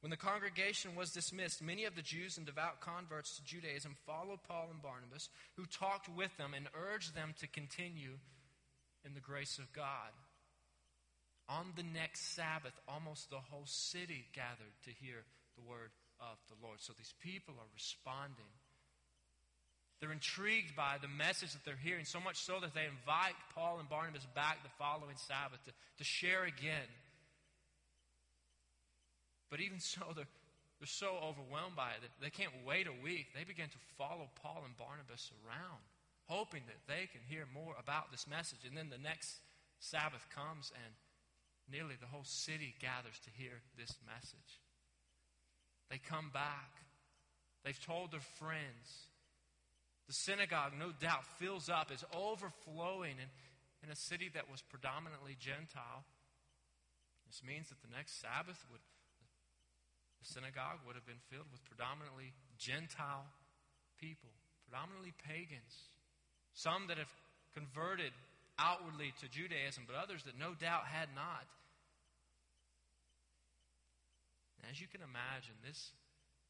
When 0.00 0.10
the 0.10 0.16
congregation 0.16 0.94
was 0.94 1.10
dismissed, 1.10 1.60
many 1.60 1.84
of 1.84 1.96
the 1.96 2.02
Jews 2.02 2.36
and 2.36 2.46
devout 2.46 2.80
converts 2.80 3.36
to 3.36 3.44
Judaism 3.44 3.96
followed 4.06 4.44
Paul 4.46 4.68
and 4.70 4.80
Barnabas, 4.80 5.28
who 5.56 5.66
talked 5.66 6.08
with 6.08 6.36
them 6.36 6.54
and 6.54 6.68
urged 6.72 7.14
them 7.16 7.34
to 7.40 7.48
continue 7.48 8.14
in 9.04 9.14
the 9.14 9.20
grace 9.20 9.58
of 9.58 9.72
God. 9.72 10.14
On 11.48 11.72
the 11.74 11.82
next 11.82 12.36
Sabbath, 12.36 12.78
almost 12.86 13.30
the 13.30 13.42
whole 13.50 13.66
city 13.66 14.26
gathered 14.34 14.76
to 14.84 14.90
hear 14.90 15.24
the 15.56 15.68
word 15.68 15.90
of 16.20 16.36
the 16.48 16.54
Lord. 16.64 16.78
So 16.80 16.92
these 16.96 17.14
people 17.20 17.54
are 17.58 17.74
responding. 17.74 18.52
They're 20.00 20.12
intrigued 20.12 20.76
by 20.76 20.96
the 21.02 21.08
message 21.08 21.52
that 21.52 21.64
they're 21.64 21.80
hearing, 21.82 22.04
so 22.04 22.20
much 22.20 22.36
so 22.36 22.60
that 22.60 22.72
they 22.72 22.86
invite 22.86 23.34
Paul 23.54 23.80
and 23.80 23.88
Barnabas 23.88 24.26
back 24.34 24.62
the 24.62 24.70
following 24.78 25.16
Sabbath 25.16 25.58
to, 25.64 25.72
to 25.98 26.04
share 26.04 26.44
again. 26.44 26.86
But 29.50 29.60
even 29.60 29.80
so, 29.80 30.14
they're, 30.14 30.30
they're 30.78 30.86
so 30.86 31.18
overwhelmed 31.18 31.74
by 31.74 31.98
it 31.98 32.06
that 32.06 32.14
they 32.22 32.30
can't 32.30 32.54
wait 32.64 32.86
a 32.86 32.94
week. 33.02 33.34
They 33.34 33.42
begin 33.42 33.66
to 33.66 33.80
follow 33.98 34.30
Paul 34.38 34.62
and 34.62 34.76
Barnabas 34.78 35.32
around, 35.42 35.82
hoping 36.30 36.62
that 36.70 36.86
they 36.86 37.10
can 37.10 37.26
hear 37.26 37.50
more 37.50 37.74
about 37.74 38.12
this 38.12 38.28
message. 38.30 38.62
And 38.62 38.76
then 38.76 38.90
the 38.90 39.02
next 39.02 39.42
Sabbath 39.80 40.22
comes, 40.30 40.70
and 40.78 40.94
nearly 41.66 41.98
the 41.98 42.06
whole 42.06 42.28
city 42.28 42.74
gathers 42.78 43.18
to 43.24 43.30
hear 43.34 43.58
this 43.74 43.98
message. 44.06 44.62
They 45.90 45.98
come 45.98 46.30
back. 46.32 46.70
They've 47.64 47.84
told 47.84 48.12
their 48.12 48.22
friends. 48.38 49.07
The 50.08 50.16
synagogue, 50.16 50.72
no 50.78 50.90
doubt, 50.90 51.28
fills 51.38 51.68
up, 51.68 51.92
is 51.92 52.02
overflowing 52.16 53.20
in, 53.20 53.28
in 53.84 53.92
a 53.92 53.96
city 53.96 54.32
that 54.32 54.50
was 54.50 54.64
predominantly 54.64 55.36
Gentile. 55.38 56.02
This 57.28 57.44
means 57.44 57.68
that 57.68 57.80
the 57.84 57.92
next 57.92 58.20
Sabbath 58.20 58.56
would 58.72 58.80
the 60.18 60.26
synagogue 60.26 60.82
would 60.82 60.98
have 60.98 61.06
been 61.06 61.22
filled 61.30 61.46
with 61.52 61.62
predominantly 61.62 62.34
Gentile 62.58 63.26
people, 64.02 64.34
predominantly 64.66 65.14
pagans. 65.14 65.94
Some 66.54 66.90
that 66.90 66.98
have 66.98 67.12
converted 67.54 68.10
outwardly 68.58 69.14
to 69.22 69.30
Judaism, 69.30 69.86
but 69.86 69.94
others 69.94 70.26
that 70.26 70.34
no 70.34 70.58
doubt 70.58 70.90
had 70.90 71.14
not. 71.14 71.46
And 74.58 74.66
as 74.66 74.82
you 74.82 74.90
can 74.90 75.06
imagine, 75.06 75.54
this, 75.62 75.94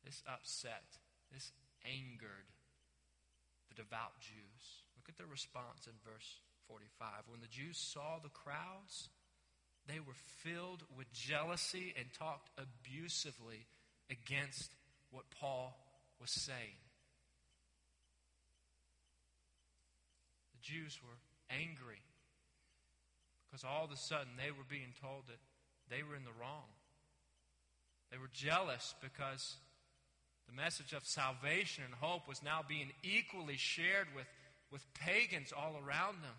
this 0.01 0.25
upset, 0.25 0.97
this 1.29 1.53
angered 1.85 2.49
the 3.69 3.83
devout 3.83 4.19
Jews. 4.21 4.85
Look 4.97 5.09
at 5.09 5.17
their 5.17 5.27
response 5.27 5.87
in 5.87 5.95
verse 6.05 6.41
45. 6.69 7.29
When 7.29 7.41
the 7.41 7.49
Jews 7.49 7.79
saw 7.79 8.19
the 8.23 8.29
crowds, 8.29 9.09
they 9.87 10.01
were 10.01 10.17
filled 10.45 10.83
with 10.97 11.13
jealousy 11.13 11.95
and 11.97 12.07
talked 12.13 12.51
abusively 12.59 13.67
against 14.11 14.73
what 15.11 15.25
Paul 15.41 15.77
was 16.21 16.31
saying. 16.31 16.81
The 20.53 20.61
Jews 20.61 20.99
were 21.03 21.19
angry 21.51 22.03
because 23.49 23.65
all 23.65 23.85
of 23.85 23.93
a 23.93 23.97
sudden 23.97 24.37
they 24.37 24.51
were 24.51 24.69
being 24.69 24.93
told 25.01 25.25
that 25.29 25.41
they 25.89 26.03
were 26.03 26.17
in 26.17 26.25
the 26.25 26.37
wrong. 26.39 26.69
They 28.11 28.19
were 28.19 28.31
jealous 28.33 28.95
because 29.01 29.57
the 30.49 30.57
message 30.57 30.93
of 30.93 31.05
salvation 31.05 31.85
and 31.85 31.95
hope 31.95 32.27
was 32.27 32.43
now 32.43 32.61
being 32.67 32.91
equally 33.03 33.57
shared 33.57 34.09
with, 34.17 34.27
with 34.73 34.83
pagans 34.95 35.53
all 35.53 35.77
around 35.77 36.23
them. 36.23 36.39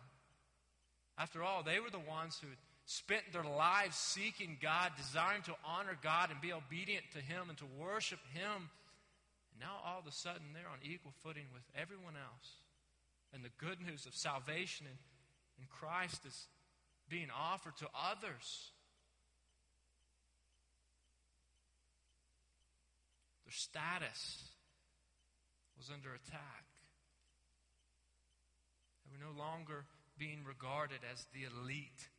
After 1.17 1.43
all, 1.43 1.63
they 1.63 1.79
were 1.79 1.91
the 1.91 1.99
ones 1.99 2.39
who 2.41 2.47
spent 2.85 3.21
their 3.31 3.43
lives 3.43 3.95
seeking 3.95 4.57
God, 4.61 4.91
desiring 4.97 5.43
to 5.43 5.53
honor 5.63 5.97
God 6.01 6.31
and 6.31 6.41
be 6.41 6.53
obedient 6.53 7.05
to 7.13 7.19
Him 7.19 7.49
and 7.49 7.57
to 7.59 7.65
worship 7.77 8.19
Him. 8.33 8.69
And 9.53 9.59
now 9.59 9.77
all 9.85 9.99
of 9.99 10.07
a 10.07 10.11
sudden 10.11 10.53
they're 10.53 10.71
on 10.71 10.79
equal 10.81 11.13
footing 11.21 11.45
with 11.53 11.63
everyone 11.79 12.15
else. 12.15 12.49
And 13.31 13.43
the 13.43 13.53
good 13.63 13.77
news 13.85 14.07
of 14.07 14.15
salvation 14.15 14.87
in, 14.89 14.97
in 15.61 15.67
Christ 15.69 16.25
is 16.25 16.47
being 17.09 17.27
offered 17.29 17.77
to 17.77 17.87
others. 17.93 18.71
Their 23.49 23.57
status 23.57 24.53
was 25.73 25.89
under 25.89 26.13
attack. 26.13 26.69
They 29.01 29.09
were 29.09 29.25
no 29.25 29.33
longer 29.33 29.89
being 30.21 30.45
regarded 30.45 31.01
as 31.01 31.25
the 31.33 31.49
elite 31.49 32.13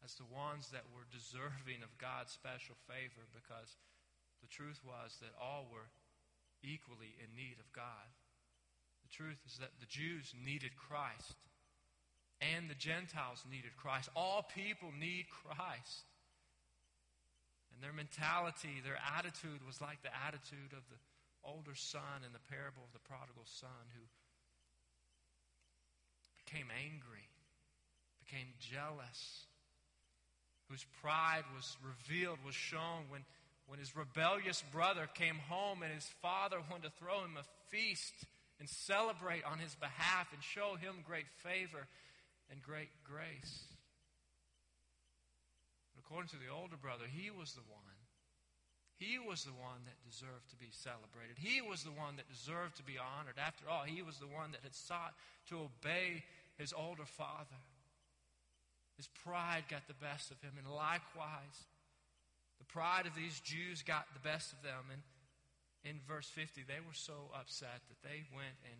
as 0.00 0.16
the 0.16 0.24
ones 0.32 0.72
that 0.72 0.88
were 0.96 1.04
deserving 1.12 1.84
of 1.84 2.00
God's 2.00 2.32
special 2.32 2.72
favor 2.88 3.28
because 3.36 3.76
the 4.40 4.48
truth 4.48 4.80
was 4.80 5.12
that 5.20 5.36
all 5.36 5.68
were 5.68 5.92
equally 6.64 7.12
in 7.20 7.36
need 7.36 7.60
of 7.60 7.68
God. 7.76 8.08
The 9.04 9.12
truth 9.12 9.44
is 9.44 9.60
that 9.60 9.76
the 9.76 9.92
Jews 9.92 10.32
needed 10.32 10.72
Christ 10.80 11.36
and 12.40 12.72
the 12.72 12.80
Gentiles 12.80 13.44
needed 13.44 13.76
Christ. 13.76 14.08
All 14.16 14.40
people 14.40 14.88
need 14.96 15.28
Christ. 15.28 16.08
Their 17.84 17.92
mentality, 17.92 18.80
their 18.80 18.96
attitude 18.96 19.60
was 19.60 19.76
like 19.84 20.00
the 20.00 20.08
attitude 20.24 20.72
of 20.72 20.88
the 20.88 20.96
older 21.44 21.76
son 21.76 22.24
in 22.24 22.32
the 22.32 22.40
parable 22.48 22.80
of 22.80 22.96
the 22.96 23.04
prodigal 23.04 23.44
son 23.44 23.84
who 23.92 24.00
became 26.40 26.72
angry, 26.72 27.28
became 28.24 28.48
jealous, 28.56 29.44
whose 30.72 30.86
pride 31.02 31.44
was 31.54 31.76
revealed, 31.84 32.38
was 32.40 32.54
shown 32.54 33.04
when, 33.12 33.20
when 33.66 33.78
his 33.78 33.94
rebellious 33.94 34.64
brother 34.72 35.04
came 35.12 35.36
home 35.52 35.82
and 35.82 35.92
his 35.92 36.08
father 36.22 36.64
wanted 36.70 36.88
to 36.88 36.96
throw 36.96 37.20
him 37.20 37.36
a 37.36 37.44
feast 37.68 38.14
and 38.60 38.66
celebrate 38.66 39.44
on 39.44 39.58
his 39.58 39.74
behalf 39.74 40.32
and 40.32 40.40
show 40.42 40.80
him 40.80 41.04
great 41.04 41.28
favor 41.44 41.84
and 42.48 42.62
great 42.62 42.88
grace. 43.04 43.73
According 46.04 46.28
to 46.36 46.40
the 46.40 46.52
older 46.52 46.76
brother, 46.76 47.08
he 47.08 47.30
was 47.32 47.56
the 47.56 47.64
one. 47.72 47.84
He 48.96 49.18
was 49.18 49.42
the 49.42 49.56
one 49.56 49.82
that 49.90 49.98
deserved 50.06 50.48
to 50.50 50.56
be 50.56 50.70
celebrated. 50.70 51.36
He 51.36 51.60
was 51.60 51.82
the 51.82 51.96
one 51.96 52.16
that 52.16 52.30
deserved 52.30 52.76
to 52.76 52.86
be 52.86 52.94
honored. 52.94 53.40
After 53.40 53.66
all, 53.68 53.82
he 53.82 54.02
was 54.02 54.18
the 54.18 54.30
one 54.30 54.52
that 54.52 54.62
had 54.62 54.74
sought 54.74 55.14
to 55.50 55.66
obey 55.66 56.22
his 56.56 56.72
older 56.72 57.04
father. 57.04 57.58
His 58.96 59.08
pride 59.26 59.64
got 59.68 59.88
the 59.88 59.98
best 59.98 60.30
of 60.30 60.40
him. 60.40 60.54
And 60.56 60.70
likewise, 60.70 61.58
the 62.62 62.70
pride 62.70 63.06
of 63.06 63.16
these 63.16 63.40
Jews 63.40 63.82
got 63.82 64.06
the 64.14 64.22
best 64.22 64.52
of 64.52 64.62
them. 64.62 64.86
And 64.92 65.02
in 65.82 66.00
verse 66.06 66.30
50, 66.30 66.62
they 66.62 66.78
were 66.78 66.94
so 66.94 67.34
upset 67.34 67.82
that 67.90 68.00
they 68.06 68.22
went 68.30 68.56
and 68.62 68.78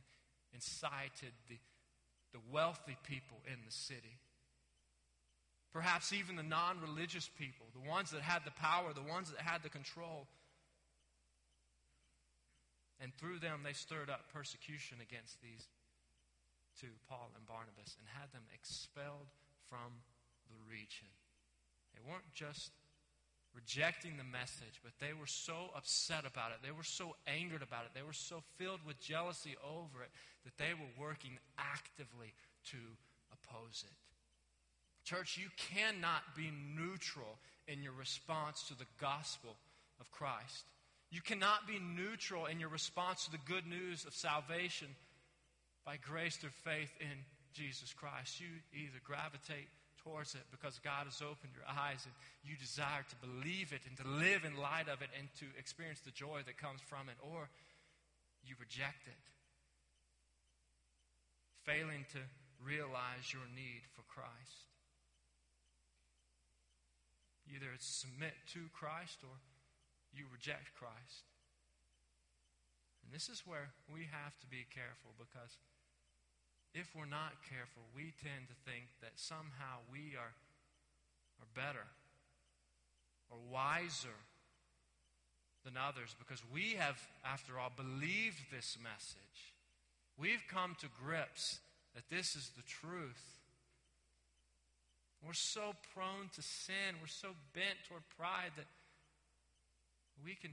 incited 0.54 1.34
the, 1.50 1.58
the 2.32 2.40
wealthy 2.52 2.96
people 3.02 3.42
in 3.50 3.58
the 3.66 3.74
city. 3.74 4.22
Perhaps 5.74 6.12
even 6.12 6.36
the 6.36 6.46
non 6.46 6.78
religious 6.80 7.28
people, 7.36 7.66
the 7.74 7.90
ones 7.90 8.12
that 8.12 8.22
had 8.22 8.46
the 8.46 8.54
power, 8.54 8.94
the 8.94 9.02
ones 9.02 9.34
that 9.34 9.42
had 9.42 9.64
the 9.64 9.68
control. 9.68 10.28
And 13.02 13.10
through 13.18 13.40
them, 13.40 13.66
they 13.66 13.74
stirred 13.74 14.08
up 14.08 14.30
persecution 14.32 14.98
against 15.02 15.42
these 15.42 15.66
two, 16.78 16.94
Paul 17.10 17.34
and 17.34 17.44
Barnabas, 17.44 17.98
and 17.98 18.06
had 18.06 18.30
them 18.30 18.46
expelled 18.54 19.34
from 19.68 19.98
the 20.46 20.54
region. 20.70 21.10
They 21.90 22.00
weren't 22.06 22.30
just 22.32 22.70
rejecting 23.52 24.16
the 24.16 24.24
message, 24.24 24.78
but 24.82 24.94
they 25.02 25.12
were 25.12 25.26
so 25.26 25.74
upset 25.74 26.22
about 26.22 26.54
it. 26.54 26.62
They 26.62 26.70
were 26.70 26.86
so 26.86 27.18
angered 27.26 27.62
about 27.66 27.82
it. 27.82 27.90
They 27.98 28.06
were 28.06 28.14
so 28.14 28.46
filled 28.58 28.86
with 28.86 29.02
jealousy 29.02 29.58
over 29.58 30.06
it 30.06 30.10
that 30.46 30.54
they 30.54 30.70
were 30.70 30.90
working 30.94 31.38
actively 31.58 32.30
to 32.70 32.78
oppose 33.34 33.82
it. 33.82 34.03
Church, 35.04 35.38
you 35.40 35.48
cannot 35.56 36.34
be 36.34 36.50
neutral 36.74 37.38
in 37.68 37.82
your 37.82 37.92
response 37.92 38.64
to 38.68 38.74
the 38.74 38.88
gospel 39.00 39.56
of 40.00 40.10
Christ. 40.10 40.64
You 41.10 41.20
cannot 41.20 41.68
be 41.68 41.78
neutral 41.78 42.46
in 42.46 42.58
your 42.58 42.70
response 42.70 43.26
to 43.26 43.30
the 43.30 43.46
good 43.46 43.66
news 43.66 44.04
of 44.04 44.14
salvation 44.14 44.88
by 45.84 45.96
grace 45.96 46.36
through 46.36 46.56
faith 46.64 46.90
in 47.00 47.22
Jesus 47.52 47.92
Christ. 47.92 48.40
You 48.40 48.48
either 48.72 48.98
gravitate 49.04 49.68
towards 50.02 50.34
it 50.34 50.44
because 50.50 50.80
God 50.82 51.04
has 51.04 51.22
opened 51.22 51.52
your 51.54 51.68
eyes 51.68 52.04
and 52.04 52.14
you 52.42 52.56
desire 52.56 53.04
to 53.08 53.16
believe 53.24 53.72
it 53.72 53.82
and 53.88 53.96
to 53.98 54.08
live 54.08 54.44
in 54.44 54.56
light 54.56 54.88
of 54.88 55.00
it 55.00 55.08
and 55.18 55.28
to 55.40 55.46
experience 55.58 56.00
the 56.00 56.10
joy 56.10 56.40
that 56.44 56.56
comes 56.56 56.80
from 56.80 57.08
it, 57.08 57.16
or 57.20 57.48
you 58.44 58.54
reject 58.60 59.06
it, 59.06 59.24
failing 61.64 62.04
to 62.12 62.20
realize 62.64 63.32
your 63.32 63.48
need 63.56 63.84
for 63.96 64.02
Christ. 64.08 64.73
Either 67.48 67.68
submit 67.78 68.34
to 68.52 68.72
Christ 68.72 69.20
or 69.22 69.36
you 70.14 70.24
reject 70.32 70.72
Christ. 70.78 71.28
And 73.04 73.12
this 73.12 73.28
is 73.28 73.44
where 73.44 73.74
we 73.92 74.08
have 74.08 74.38
to 74.40 74.46
be 74.46 74.64
careful 74.72 75.12
because 75.18 75.58
if 76.72 76.90
we're 76.96 77.10
not 77.10 77.44
careful, 77.46 77.84
we 77.94 78.14
tend 78.18 78.48
to 78.48 78.56
think 78.64 78.88
that 79.00 79.14
somehow 79.14 79.84
we 79.92 80.16
are, 80.18 80.34
are 81.38 81.52
better 81.54 81.86
or 83.30 83.38
wiser 83.52 84.18
than 85.64 85.74
others 85.76 86.16
because 86.18 86.42
we 86.52 86.76
have, 86.78 86.98
after 87.24 87.58
all, 87.58 87.70
believed 87.74 88.50
this 88.50 88.76
message. 88.82 89.54
We've 90.18 90.44
come 90.50 90.76
to 90.80 90.86
grips 91.02 91.60
that 91.94 92.10
this 92.10 92.36
is 92.36 92.50
the 92.56 92.62
truth. 92.62 93.22
We're 95.26 95.32
so 95.32 95.74
prone 95.94 96.28
to 96.34 96.42
sin. 96.42 97.00
We're 97.00 97.08
so 97.08 97.28
bent 97.54 97.80
toward 97.88 98.02
pride 98.16 98.52
that 98.56 98.66
we 100.22 100.34
can 100.34 100.52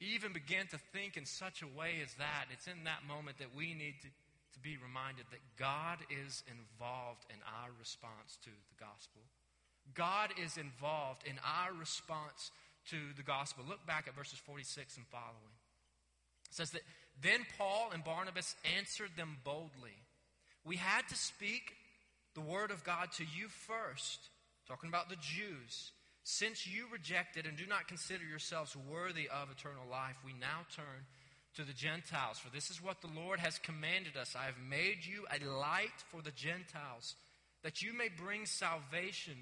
even 0.00 0.32
begin 0.32 0.66
to 0.70 0.78
think 0.92 1.16
in 1.16 1.24
such 1.24 1.62
a 1.62 1.78
way 1.78 1.98
as 2.04 2.14
that. 2.14 2.46
It's 2.52 2.66
in 2.66 2.84
that 2.84 3.02
moment 3.08 3.38
that 3.38 3.54
we 3.56 3.74
need 3.74 3.96
to, 4.02 4.08
to 4.08 4.58
be 4.62 4.76
reminded 4.76 5.26
that 5.30 5.40
God 5.58 5.98
is 6.10 6.42
involved 6.46 7.24
in 7.30 7.40
our 7.42 7.70
response 7.78 8.38
to 8.44 8.50
the 8.50 8.78
gospel. 8.78 9.22
God 9.94 10.30
is 10.42 10.56
involved 10.56 11.22
in 11.24 11.36
our 11.42 11.72
response 11.72 12.50
to 12.90 12.96
the 13.16 13.22
gospel. 13.22 13.64
Look 13.66 13.84
back 13.86 14.06
at 14.06 14.14
verses 14.14 14.38
46 14.38 14.96
and 14.96 15.06
following. 15.06 15.54
It 16.50 16.54
says 16.54 16.70
that 16.70 16.82
then 17.20 17.46
Paul 17.56 17.90
and 17.92 18.04
Barnabas 18.04 18.54
answered 18.76 19.10
them 19.16 19.38
boldly. 19.44 19.96
We 20.64 20.76
had 20.76 21.08
to 21.08 21.16
speak 21.16 21.72
the 22.36 22.42
word 22.42 22.70
of 22.70 22.84
God 22.84 23.10
to 23.12 23.24
you 23.24 23.48
first, 23.48 24.20
talking 24.68 24.90
about 24.90 25.08
the 25.08 25.16
Jews. 25.16 25.90
Since 26.22 26.66
you 26.66 26.84
rejected 26.92 27.46
and 27.46 27.56
do 27.56 27.66
not 27.66 27.88
consider 27.88 28.24
yourselves 28.24 28.76
worthy 28.76 29.26
of 29.28 29.48
eternal 29.50 29.88
life, 29.90 30.16
we 30.24 30.32
now 30.32 30.68
turn 30.74 31.08
to 31.56 31.64
the 31.64 31.72
Gentiles. 31.72 32.38
For 32.38 32.52
this 32.52 32.70
is 32.70 32.82
what 32.82 33.00
the 33.00 33.08
Lord 33.08 33.40
has 33.40 33.58
commanded 33.58 34.16
us 34.16 34.36
I 34.36 34.44
have 34.44 34.60
made 34.68 34.98
you 35.00 35.24
a 35.32 35.42
light 35.48 35.96
for 36.10 36.20
the 36.20 36.32
Gentiles, 36.32 37.14
that 37.62 37.80
you 37.80 37.96
may 37.96 38.08
bring 38.08 38.44
salvation 38.44 39.34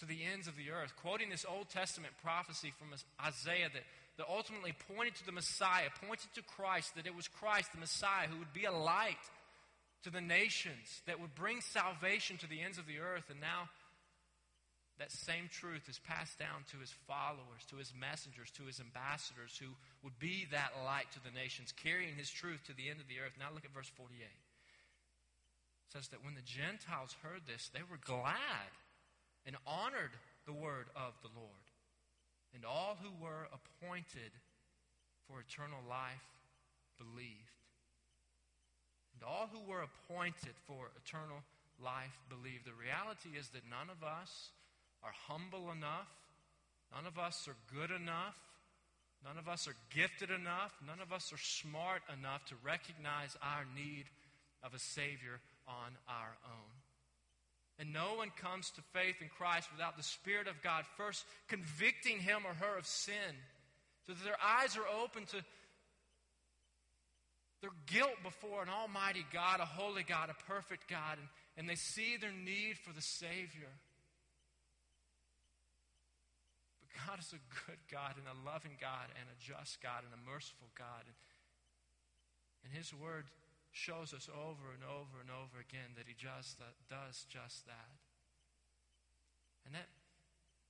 to 0.00 0.06
the 0.06 0.20
ends 0.32 0.48
of 0.48 0.56
the 0.56 0.70
earth. 0.70 0.94
Quoting 0.96 1.28
this 1.28 1.44
Old 1.46 1.68
Testament 1.68 2.14
prophecy 2.22 2.72
from 2.78 2.88
Isaiah 3.20 3.68
that, 3.74 3.82
that 4.16 4.26
ultimately 4.26 4.72
pointed 4.94 5.16
to 5.16 5.26
the 5.26 5.32
Messiah, 5.32 5.92
pointed 6.06 6.32
to 6.34 6.42
Christ, 6.42 6.96
that 6.96 7.06
it 7.06 7.14
was 7.14 7.28
Christ, 7.28 7.72
the 7.72 7.80
Messiah, 7.80 8.26
who 8.26 8.38
would 8.38 8.54
be 8.54 8.64
a 8.64 8.72
light 8.72 9.20
to 10.04 10.10
the 10.10 10.20
nations, 10.20 11.02
that 11.06 11.20
would 11.20 11.34
bring 11.34 11.60
salvation 11.60 12.36
to 12.38 12.48
the 12.48 12.62
ends 12.62 12.78
of 12.78 12.86
the 12.86 13.00
earth. 13.00 13.30
And 13.30 13.40
now 13.40 13.68
that 14.98 15.12
same 15.12 15.48
truth 15.52 15.88
is 15.88 15.98
passed 15.98 16.38
down 16.38 16.64
to 16.72 16.78
his 16.78 16.92
followers, 17.06 17.64
to 17.68 17.76
his 17.76 17.92
messengers, 17.92 18.50
to 18.56 18.64
his 18.64 18.80
ambassadors, 18.80 19.58
who 19.60 19.68
would 20.02 20.18
be 20.18 20.46
that 20.52 20.72
light 20.84 21.10
to 21.12 21.22
the 21.22 21.34
nations, 21.36 21.72
carrying 21.72 22.14
his 22.16 22.30
truth 22.30 22.64
to 22.66 22.74
the 22.74 22.88
end 22.88 23.00
of 23.00 23.08
the 23.08 23.20
earth. 23.20 23.36
Now 23.38 23.52
look 23.52 23.64
at 23.64 23.76
verse 23.76 23.90
48. 23.96 24.24
It 24.24 24.30
says 25.92 26.08
that 26.08 26.24
when 26.24 26.34
the 26.34 26.48
Gentiles 26.48 27.14
heard 27.22 27.44
this, 27.46 27.70
they 27.74 27.84
were 27.84 28.00
glad 28.00 28.72
and 29.44 29.56
honored 29.66 30.16
the 30.46 30.56
word 30.56 30.86
of 30.96 31.12
the 31.22 31.30
Lord. 31.34 31.66
And 32.54 32.64
all 32.64 32.96
who 33.02 33.12
were 33.22 33.48
appointed 33.52 34.32
for 35.28 35.40
eternal 35.40 35.84
life 35.88 36.24
believed. 36.96 37.55
And 39.16 39.24
all 39.24 39.48
who 39.48 39.64
were 39.64 39.80
appointed 39.80 40.52
for 40.68 40.92
eternal 41.00 41.40
life 41.82 42.20
believe. 42.28 42.64
The 42.64 42.76
reality 42.76 43.32
is 43.32 43.48
that 43.56 43.64
none 43.64 43.88
of 43.88 44.04
us 44.04 44.52
are 45.02 45.16
humble 45.28 45.72
enough, 45.72 46.12
none 46.92 47.06
of 47.08 47.18
us 47.18 47.48
are 47.48 47.56
good 47.72 47.90
enough, 47.90 48.36
none 49.24 49.38
of 49.38 49.48
us 49.48 49.66
are 49.66 49.76
gifted 49.88 50.28
enough, 50.28 50.76
none 50.86 51.00
of 51.00 51.12
us 51.12 51.32
are 51.32 51.40
smart 51.40 52.02
enough 52.12 52.44
to 52.46 52.54
recognize 52.62 53.36
our 53.40 53.64
need 53.72 54.04
of 54.62 54.74
a 54.74 54.78
Savior 54.78 55.40
on 55.66 55.96
our 56.08 56.36
own. 56.44 56.72
And 57.78 57.92
no 57.92 58.16
one 58.16 58.30
comes 58.36 58.70
to 58.72 58.80
faith 58.92 59.16
in 59.20 59.28
Christ 59.28 59.68
without 59.72 59.96
the 59.96 60.02
Spirit 60.02 60.48
of 60.48 60.62
God 60.62 60.84
first 60.96 61.24
convicting 61.48 62.18
him 62.18 62.44
or 62.44 62.54
her 62.54 62.78
of 62.78 62.86
sin, 62.86 63.36
so 64.06 64.12
that 64.12 64.24
their 64.24 64.40
eyes 64.42 64.76
are 64.76 65.02
open 65.02 65.24
to 65.26 65.44
their 67.60 67.72
guilt 67.86 68.20
before 68.22 68.62
an 68.62 68.68
almighty 68.68 69.24
God, 69.32 69.60
a 69.60 69.64
holy 69.64 70.02
God, 70.02 70.28
a 70.28 70.36
perfect 70.44 70.88
God, 70.88 71.18
and, 71.18 71.28
and 71.56 71.68
they 71.68 71.74
see 71.74 72.16
their 72.20 72.32
need 72.32 72.76
for 72.76 72.92
the 72.92 73.02
Savior. 73.02 73.72
But 76.80 76.88
God 77.06 77.18
is 77.18 77.32
a 77.32 77.40
good 77.64 77.80
God 77.90 78.20
and 78.20 78.28
a 78.28 78.36
loving 78.44 78.76
God 78.80 79.08
and 79.16 79.24
a 79.24 79.36
just 79.40 79.80
God 79.80 80.04
and 80.04 80.12
a 80.12 80.20
merciful 80.30 80.68
God. 80.76 81.08
And, 81.08 81.16
and 82.68 82.70
His 82.76 82.92
Word 82.92 83.24
shows 83.72 84.12
us 84.12 84.28
over 84.28 84.72
and 84.72 84.84
over 84.84 85.16
and 85.20 85.32
over 85.32 85.56
again 85.56 85.96
that 85.96 86.04
He 86.04 86.14
just 86.16 86.60
does 86.88 87.24
just 87.32 87.64
that. 87.66 87.96
And 89.64 89.74
that, 89.74 89.88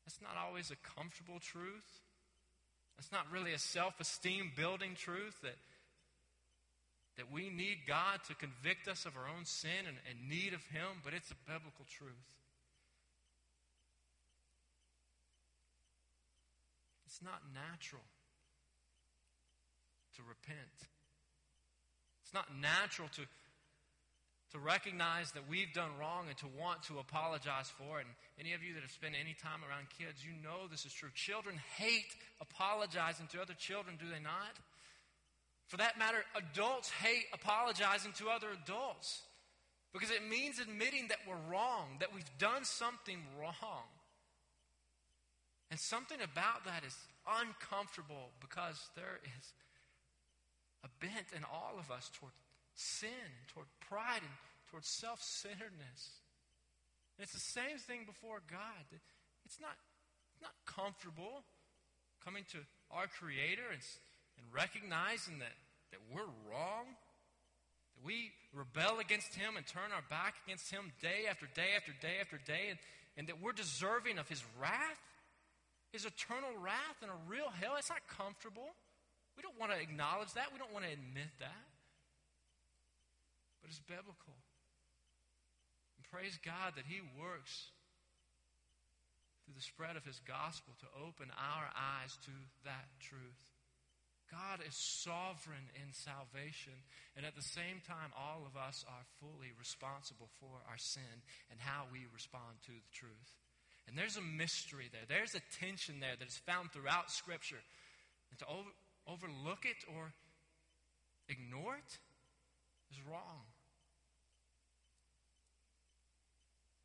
that's 0.06 0.22
not 0.22 0.38
always 0.38 0.70
a 0.70 0.78
comfortable 0.82 1.42
truth. 1.42 2.06
It's 2.98 3.12
not 3.12 3.26
really 3.30 3.52
a 3.52 3.58
self 3.58 4.00
esteem 4.00 4.52
building 4.56 4.94
truth 4.94 5.36
that 5.42 5.58
that 7.16 7.32
we 7.32 7.48
need 7.48 7.88
God 7.88 8.20
to 8.28 8.34
convict 8.34 8.88
us 8.88 9.06
of 9.06 9.16
our 9.16 9.28
own 9.28 9.44
sin 9.44 9.88
and, 9.88 9.96
and 10.08 10.28
need 10.28 10.52
of 10.52 10.64
Him, 10.68 11.00
but 11.04 11.14
it's 11.14 11.30
a 11.30 11.38
biblical 11.46 11.84
truth. 11.88 12.12
It's 17.06 17.22
not 17.24 17.40
natural 17.54 18.04
to 20.16 20.22
repent. 20.28 20.76
It's 22.24 22.34
not 22.34 22.52
natural 22.60 23.08
to, 23.16 23.22
to 24.52 24.58
recognize 24.58 25.32
that 25.32 25.48
we've 25.48 25.72
done 25.72 25.96
wrong 25.98 26.28
and 26.28 26.36
to 26.44 26.48
want 26.58 26.82
to 26.92 26.98
apologize 26.98 27.72
for 27.78 28.00
it. 28.00 28.04
And 28.04 28.12
any 28.36 28.52
of 28.52 28.62
you 28.62 28.74
that 28.74 28.82
have 28.82 28.90
spent 28.90 29.14
any 29.16 29.32
time 29.32 29.64
around 29.64 29.88
kids, 29.96 30.20
you 30.20 30.36
know 30.44 30.68
this 30.68 30.84
is 30.84 30.92
true. 30.92 31.08
Children 31.14 31.56
hate 31.80 32.12
apologizing 32.40 33.28
to 33.32 33.40
other 33.40 33.54
children, 33.56 33.96
do 33.96 34.12
they 34.12 34.20
not? 34.20 34.52
For 35.66 35.76
that 35.78 35.98
matter, 35.98 36.24
adults 36.36 36.90
hate 36.90 37.26
apologizing 37.32 38.12
to 38.18 38.28
other 38.28 38.48
adults 38.62 39.22
because 39.92 40.10
it 40.10 40.28
means 40.28 40.60
admitting 40.60 41.08
that 41.08 41.18
we're 41.26 41.40
wrong, 41.50 41.96
that 42.00 42.14
we've 42.14 42.38
done 42.38 42.64
something 42.64 43.18
wrong. 43.40 43.88
And 45.70 45.80
something 45.80 46.18
about 46.22 46.64
that 46.64 46.84
is 46.86 46.94
uncomfortable 47.26 48.30
because 48.40 48.78
there 48.94 49.18
is 49.24 49.52
a 50.84 50.88
bent 51.00 51.34
in 51.34 51.42
all 51.42 51.74
of 51.78 51.90
us 51.90 52.10
toward 52.14 52.32
sin, 52.74 53.26
toward 53.52 53.66
pride, 53.80 54.22
and 54.22 54.36
toward 54.70 54.84
self 54.84 55.20
centeredness. 55.20 56.22
It's 57.18 57.32
the 57.32 57.40
same 57.40 57.78
thing 57.78 58.04
before 58.06 58.42
God. 58.48 58.86
It's 59.44 59.58
not, 59.60 59.74
not 60.40 60.52
comfortable 60.66 61.42
coming 62.22 62.44
to 62.52 62.58
our 62.90 63.06
Creator 63.06 63.72
and 63.72 63.80
and 64.36 64.46
recognizing 64.54 65.38
that, 65.40 65.56
that 65.92 66.00
we're 66.12 66.28
wrong, 66.48 66.86
that 67.96 68.04
we 68.04 68.32
rebel 68.52 68.98
against 69.00 69.34
Him 69.34 69.56
and 69.56 69.66
turn 69.66 69.92
our 69.92 70.04
back 70.08 70.34
against 70.46 70.70
Him 70.70 70.92
day 71.00 71.28
after 71.28 71.46
day 71.54 71.76
after 71.76 71.92
day 72.00 72.16
after 72.20 72.38
day, 72.44 72.70
and, 72.70 72.78
and 73.16 73.28
that 73.28 73.40
we're 73.40 73.56
deserving 73.56 74.18
of 74.18 74.28
His 74.28 74.44
wrath, 74.60 75.02
His 75.92 76.04
eternal 76.04 76.52
wrath 76.60 76.98
and 77.02 77.10
a 77.10 77.20
real 77.28 77.48
hell. 77.60 77.74
It's 77.78 77.90
not 77.90 78.04
comfortable. 78.08 78.76
We 79.36 79.42
don't 79.42 79.58
want 79.60 79.72
to 79.72 79.78
acknowledge 79.80 80.32
that. 80.32 80.52
We 80.52 80.58
don't 80.58 80.72
want 80.72 80.84
to 80.84 80.92
admit 80.92 81.28
that. 81.40 81.68
But 83.60 83.68
it's 83.68 83.84
biblical. 83.84 84.36
And 85.96 86.04
praise 86.08 86.38
God 86.40 86.72
that 86.76 86.88
He 86.88 87.04
works 87.20 87.72
through 89.44 89.54
the 89.54 89.62
spread 89.62 89.96
of 89.96 90.04
His 90.04 90.20
gospel 90.24 90.72
to 90.80 90.88
open 90.96 91.28
our 91.36 91.68
eyes 91.76 92.16
to 92.24 92.32
that 92.64 92.88
truth. 93.00 93.55
God 94.30 94.58
is 94.66 94.74
sovereign 94.74 95.70
in 95.78 95.94
salvation, 95.94 96.74
and 97.14 97.24
at 97.24 97.36
the 97.38 97.46
same 97.46 97.78
time, 97.86 98.10
all 98.18 98.42
of 98.42 98.58
us 98.58 98.84
are 98.88 99.06
fully 99.22 99.54
responsible 99.54 100.28
for 100.42 100.58
our 100.66 100.78
sin 100.78 101.22
and 101.50 101.60
how 101.62 101.86
we 101.92 102.10
respond 102.10 102.58
to 102.66 102.74
the 102.74 102.92
truth. 102.92 103.30
And 103.86 103.96
there's 103.96 104.18
a 104.18 104.22
mystery 104.22 104.90
there. 104.90 105.06
There's 105.06 105.38
a 105.38 105.46
tension 105.62 106.00
there 106.00 106.18
that 106.18 106.26
is 106.26 106.42
found 106.42 106.72
throughout 106.72 107.10
Scripture. 107.10 107.62
And 108.30 108.38
to 108.40 108.46
over, 108.50 108.72
overlook 109.06 109.62
it 109.62 109.86
or 109.86 110.10
ignore 111.28 111.78
it 111.78 111.92
is 112.90 112.98
wrong. 113.06 113.46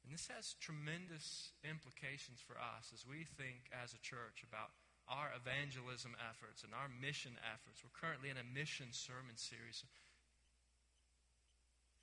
And 0.05 0.13
this 0.13 0.27
has 0.29 0.59
tremendous 0.59 1.55
implications 1.63 2.43
for 2.45 2.53
us 2.59 2.91
as 2.93 3.07
we 3.07 3.25
think 3.39 3.71
as 3.71 3.93
a 3.93 4.01
church 4.05 4.45
about 4.45 4.69
our 5.11 5.35
evangelism 5.35 6.15
efforts 6.31 6.63
and 6.63 6.71
our 6.71 6.87
mission 7.03 7.35
efforts. 7.43 7.83
We're 7.83 7.91
currently 7.99 8.31
in 8.31 8.39
a 8.39 8.47
mission 8.55 8.95
sermon 8.95 9.35
series. 9.35 9.83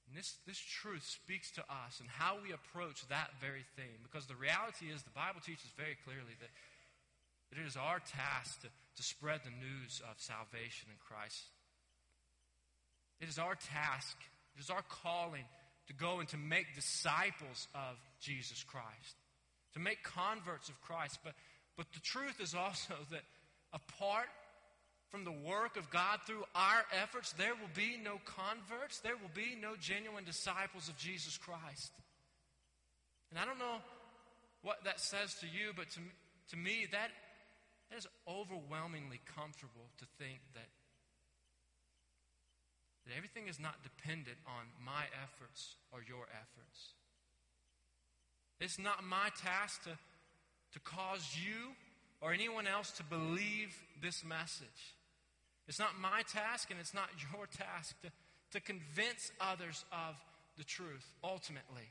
And 0.08 0.12
this, 0.12 0.36
this 0.44 0.60
truth 0.60 1.04
speaks 1.04 1.48
to 1.56 1.64
us 1.64 2.00
and 2.04 2.08
how 2.08 2.36
we 2.44 2.52
approach 2.52 3.08
that 3.08 3.32
very 3.40 3.64
thing. 3.80 3.96
Because 4.04 4.28
the 4.28 4.36
reality 4.36 4.92
is, 4.92 5.00
the 5.04 5.16
Bible 5.16 5.40
teaches 5.40 5.72
very 5.72 5.96
clearly 6.04 6.36
that, 6.40 6.52
that 7.48 7.56
it 7.60 7.64
is 7.64 7.76
our 7.76 8.00
task 8.00 8.60
to, 8.64 8.68
to 8.68 9.02
spread 9.02 9.40
the 9.44 9.56
news 9.56 10.04
of 10.04 10.20
salvation 10.20 10.92
in 10.92 11.00
Christ. 11.00 11.48
It 13.20 13.28
is 13.28 13.40
our 13.40 13.56
task, 13.56 14.16
it 14.56 14.60
is 14.60 14.70
our 14.70 14.84
calling 14.88 15.44
to 15.88 15.92
go 15.92 16.20
and 16.20 16.28
to 16.28 16.36
make 16.36 16.74
disciples 16.74 17.68
of 17.74 17.96
Jesus 18.20 18.62
Christ, 18.62 19.16
to 19.72 19.80
make 19.80 20.02
converts 20.04 20.68
of 20.68 20.80
Christ. 20.80 21.18
But 21.24 21.32
but 21.78 21.86
the 21.94 22.00
truth 22.00 22.40
is 22.40 22.54
also 22.54 22.94
that 23.10 23.22
apart 23.72 24.26
from 25.08 25.24
the 25.24 25.32
work 25.32 25.78
of 25.78 25.88
God 25.88 26.18
through 26.26 26.44
our 26.54 26.84
efforts, 27.00 27.32
there 27.32 27.54
will 27.54 27.72
be 27.74 27.96
no 28.02 28.20
converts, 28.26 29.00
there 29.00 29.16
will 29.16 29.32
be 29.32 29.56
no 29.58 29.72
genuine 29.80 30.24
disciples 30.24 30.88
of 30.88 30.98
Jesus 30.98 31.38
Christ. 31.38 31.92
And 33.30 33.38
I 33.38 33.46
don't 33.46 33.58
know 33.58 33.80
what 34.62 34.84
that 34.84 35.00
says 35.00 35.34
to 35.40 35.46
you, 35.46 35.72
but 35.74 35.88
to, 35.92 36.00
to 36.50 36.56
me, 36.56 36.86
that, 36.92 37.08
that 37.88 37.96
is 37.96 38.06
overwhelmingly 38.26 39.20
comfortable 39.34 39.88
to 39.98 40.04
think 40.18 40.40
that, 40.52 40.68
that 43.06 43.16
everything 43.16 43.48
is 43.48 43.58
not 43.58 43.80
dependent 43.82 44.36
on 44.44 44.68
my 44.84 45.08
efforts 45.24 45.76
or 45.90 46.00
your 46.06 46.28
efforts. 46.36 46.92
It's 48.60 48.78
not 48.78 49.04
my 49.04 49.30
task 49.40 49.84
to, 49.84 49.96
to 50.72 50.80
cause 50.80 51.36
you 51.36 51.72
or 52.20 52.32
anyone 52.32 52.66
else 52.66 52.90
to 52.92 53.02
believe 53.04 53.74
this 54.02 54.24
message. 54.24 54.94
It's 55.66 55.78
not 55.78 56.00
my 56.00 56.22
task 56.32 56.70
and 56.70 56.80
it's 56.80 56.94
not 56.94 57.10
your 57.32 57.46
task 57.46 57.96
to, 58.02 58.10
to 58.52 58.60
convince 58.60 59.30
others 59.40 59.84
of 59.92 60.16
the 60.56 60.64
truth, 60.64 61.06
ultimately. 61.22 61.88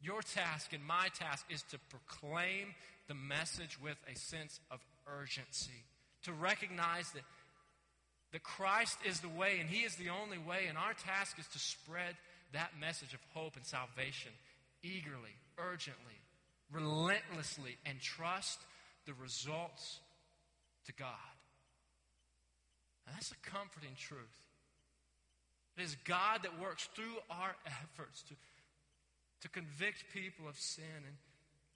Your 0.00 0.22
task 0.22 0.72
and 0.72 0.84
my 0.84 1.08
task 1.18 1.46
is 1.50 1.62
to 1.70 1.78
proclaim 1.90 2.74
the 3.08 3.14
message 3.14 3.80
with 3.80 3.96
a 4.12 4.18
sense 4.18 4.60
of 4.70 4.80
urgency, 5.06 5.84
to 6.24 6.32
recognize 6.32 7.10
that, 7.12 7.22
that 8.32 8.42
Christ 8.42 8.98
is 9.04 9.20
the 9.20 9.28
way 9.28 9.58
and 9.60 9.68
He 9.70 9.84
is 9.84 9.96
the 9.96 10.10
only 10.10 10.38
way, 10.38 10.66
and 10.68 10.76
our 10.76 10.94
task 10.94 11.38
is 11.38 11.46
to 11.48 11.58
spread 11.58 12.16
that 12.52 12.72
message 12.80 13.14
of 13.14 13.20
hope 13.34 13.56
and 13.56 13.64
salvation 13.64 14.32
eagerly, 14.82 15.34
urgently, 15.58 16.20
relentlessly, 16.72 17.78
and 17.86 18.00
trust 18.00 18.58
the 19.06 19.14
results 19.14 20.00
to 20.86 20.92
God. 20.92 21.36
And 23.06 23.14
that's 23.14 23.30
a 23.30 23.48
comforting 23.48 23.94
truth. 23.96 24.42
It 25.76 25.84
is 25.84 25.96
God 26.04 26.42
that 26.42 26.60
works 26.60 26.88
through 26.94 27.20
our 27.30 27.54
efforts 27.66 28.22
to, 28.28 28.34
to 29.42 29.48
convict 29.48 30.10
people 30.12 30.48
of 30.48 30.58
sin 30.58 31.04
and 31.06 31.16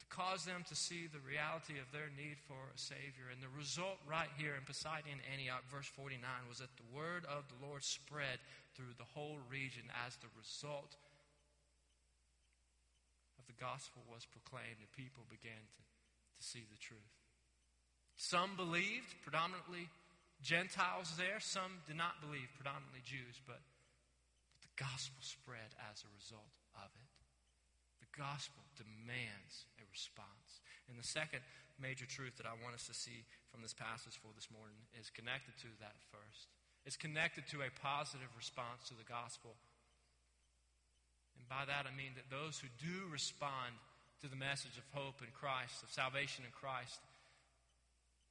to 0.00 0.06
cause 0.08 0.44
them 0.44 0.64
to 0.66 0.74
see 0.74 1.06
the 1.06 1.22
reality 1.22 1.78
of 1.78 1.86
their 1.92 2.10
need 2.16 2.40
for 2.48 2.58
a 2.74 2.78
Savior. 2.78 3.30
And 3.30 3.38
the 3.38 3.52
result 3.52 4.00
right 4.08 4.32
here 4.40 4.56
in 4.56 4.64
Pisidian 4.66 5.20
Antioch, 5.30 5.62
verse 5.70 5.86
49, 5.86 6.18
was 6.48 6.58
that 6.58 6.74
the 6.80 6.90
word 6.90 7.28
of 7.28 7.46
the 7.46 7.60
Lord 7.62 7.84
spread 7.84 8.40
through 8.74 8.96
the 8.96 9.06
whole 9.14 9.38
region 9.46 9.86
as 10.06 10.16
the 10.16 10.32
result 10.34 10.96
gospel 13.60 14.00
was 14.08 14.24
proclaimed 14.24 14.80
and 14.80 14.90
people 14.96 15.28
began 15.28 15.60
to, 15.76 15.82
to 15.84 16.42
see 16.42 16.64
the 16.64 16.80
truth. 16.80 17.14
Some 18.16 18.56
believed, 18.56 19.20
predominantly 19.20 19.92
Gentiles 20.40 21.12
there. 21.20 21.40
Some 21.40 21.84
did 21.84 22.00
not 22.00 22.24
believe, 22.24 22.48
predominantly 22.56 23.04
Jews, 23.04 23.36
but 23.44 23.60
the 24.64 24.72
gospel 24.80 25.20
spread 25.20 25.76
as 25.92 26.00
a 26.04 26.10
result 26.16 26.56
of 26.76 26.88
it. 26.96 27.10
The 28.00 28.10
gospel 28.16 28.64
demands 28.76 29.68
a 29.76 29.84
response. 29.92 30.64
And 30.88 30.96
the 30.96 31.06
second 31.06 31.44
major 31.76 32.08
truth 32.08 32.36
that 32.40 32.48
I 32.48 32.56
want 32.60 32.76
us 32.76 32.88
to 32.88 32.96
see 32.96 33.24
from 33.52 33.60
this 33.60 33.76
passage 33.76 34.16
for 34.20 34.32
this 34.36 34.48
morning 34.52 34.80
is 34.96 35.12
connected 35.12 35.56
to 35.64 35.70
that 35.80 35.96
first. 36.08 36.48
It's 36.88 36.96
connected 36.96 37.44
to 37.52 37.60
a 37.60 37.72
positive 37.84 38.32
response 38.36 38.88
to 38.88 38.96
the 38.96 39.04
gospel. 39.04 39.56
By 41.50 41.66
that 41.66 41.90
I 41.90 41.92
mean 41.92 42.14
that 42.14 42.30
those 42.30 42.62
who 42.62 42.70
do 42.78 43.10
respond 43.10 43.74
to 44.22 44.30
the 44.30 44.38
message 44.38 44.78
of 44.78 44.86
hope 44.94 45.18
in 45.20 45.34
Christ, 45.34 45.82
of 45.82 45.90
salvation 45.90 46.46
in 46.46 46.54
Christ, 46.54 47.02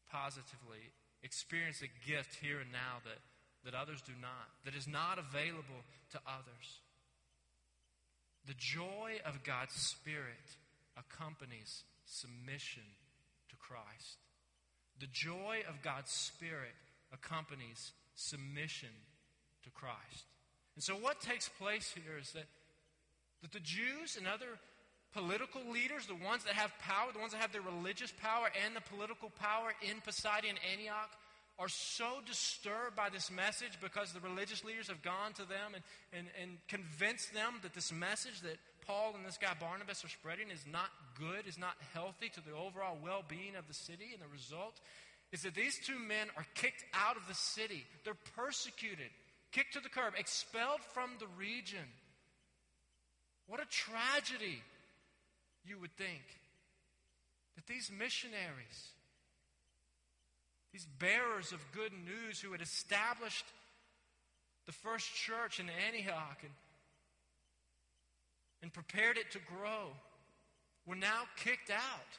positively 0.08 0.96
experience 1.22 1.84
a 1.84 1.92
gift 2.08 2.40
here 2.40 2.64
and 2.64 2.72
now 2.72 3.04
that 3.04 3.20
that 3.66 3.76
others 3.76 4.02
do 4.02 4.14
not, 4.22 4.48
that 4.66 4.76
is 4.76 4.88
not 4.88 5.20
available 5.20 5.84
to 6.12 6.20
others. 6.26 6.80
The 8.48 8.56
joy 8.58 9.20
of 9.26 9.44
God's 9.44 9.74
Spirit 9.74 10.58
accompanies 10.98 11.84
submission 12.06 12.84
to 13.50 13.56
Christ. 13.58 14.18
The 15.00 15.12
joy 15.12 15.64
of 15.68 15.82
God's 15.84 16.12
Spirit 16.12 16.76
accompanies 17.14 17.92
submission 18.16 18.90
to 19.64 19.70
Christ. 19.72 20.26
And 20.76 20.84
so, 20.84 20.94
what 20.94 21.20
takes 21.20 21.50
place 21.50 21.94
here 21.94 22.18
is 22.20 22.32
that, 22.32 22.46
that 23.42 23.52
the 23.52 23.60
Jews 23.60 24.18
and 24.18 24.28
other 24.28 24.60
political 25.14 25.62
leaders, 25.72 26.06
the 26.06 26.26
ones 26.26 26.44
that 26.44 26.54
have 26.54 26.72
power, 26.80 27.12
the 27.14 27.20
ones 27.20 27.32
that 27.32 27.42
have 27.42 27.52
the 27.52 27.62
religious 27.62 28.14
power 28.22 28.50
and 28.66 28.76
the 28.76 28.82
political 28.82 29.30
power 29.40 29.74
in 29.82 29.98
Pisidian 30.02 30.58
Antioch, 30.72 31.10
are 31.58 31.68
so 31.68 32.20
disturbed 32.26 32.96
by 32.96 33.10
this 33.10 33.30
message 33.30 33.78
because 33.82 34.14
the 34.14 34.22
religious 34.22 34.64
leaders 34.64 34.88
have 34.88 35.02
gone 35.02 35.34
to 35.34 35.44
them 35.44 35.76
and, 35.76 35.84
and, 36.14 36.28
and 36.42 36.58
convinced 36.70 37.34
them 37.34 37.56
that 37.64 37.74
this 37.74 37.92
message 37.92 38.40
that 38.42 38.56
Paul 38.88 39.14
and 39.16 39.26
this 39.26 39.38
guy 39.38 39.52
Barnabas 39.60 40.06
are 40.06 40.10
spreading 40.10 40.50
is 40.52 40.64
not 40.72 40.90
good, 41.20 41.46
is 41.46 41.60
not 41.60 41.76
healthy 41.94 42.30
to 42.30 42.42
the 42.42 42.56
overall 42.56 42.98
well 43.04 43.24
being 43.28 43.56
of 43.58 43.68
the 43.68 43.74
city. 43.74 44.12
And 44.14 44.22
the 44.24 44.32
result 44.32 44.80
is 45.34 45.44
that 45.44 45.54
these 45.54 45.78
two 45.86 46.00
men 46.00 46.28
are 46.38 46.46
kicked 46.56 46.86
out 46.94 47.18
of 47.18 47.28
the 47.28 47.36
city. 47.36 47.86
They're 48.04 48.18
persecuted, 48.36 49.12
kicked 49.52 49.74
to 49.74 49.82
the 49.82 49.90
curb, 49.90 50.14
expelled 50.18 50.80
from 50.94 51.12
the 51.20 51.28
region. 51.38 51.86
What 53.50 53.60
a 53.60 53.66
tragedy, 53.66 54.62
you 55.66 55.78
would 55.80 55.96
think, 55.98 56.24
that 57.56 57.68
these 57.68 57.92
missionaries 57.92 58.94
these 60.72 60.88
bearers 61.00 61.52
of 61.52 61.60
good 61.72 61.92
news 61.94 62.40
who 62.40 62.52
had 62.52 62.62
established 62.62 63.46
the 64.66 64.72
first 64.72 65.14
church 65.14 65.60
in 65.60 65.68
Antioch 65.88 66.38
and, 66.44 66.52
and 68.62 68.72
prepared 68.72 69.18
it 69.18 69.32
to 69.32 69.40
grow 69.40 69.90
were 70.86 70.96
now 70.96 71.24
kicked 71.38 71.72
out. 71.72 72.12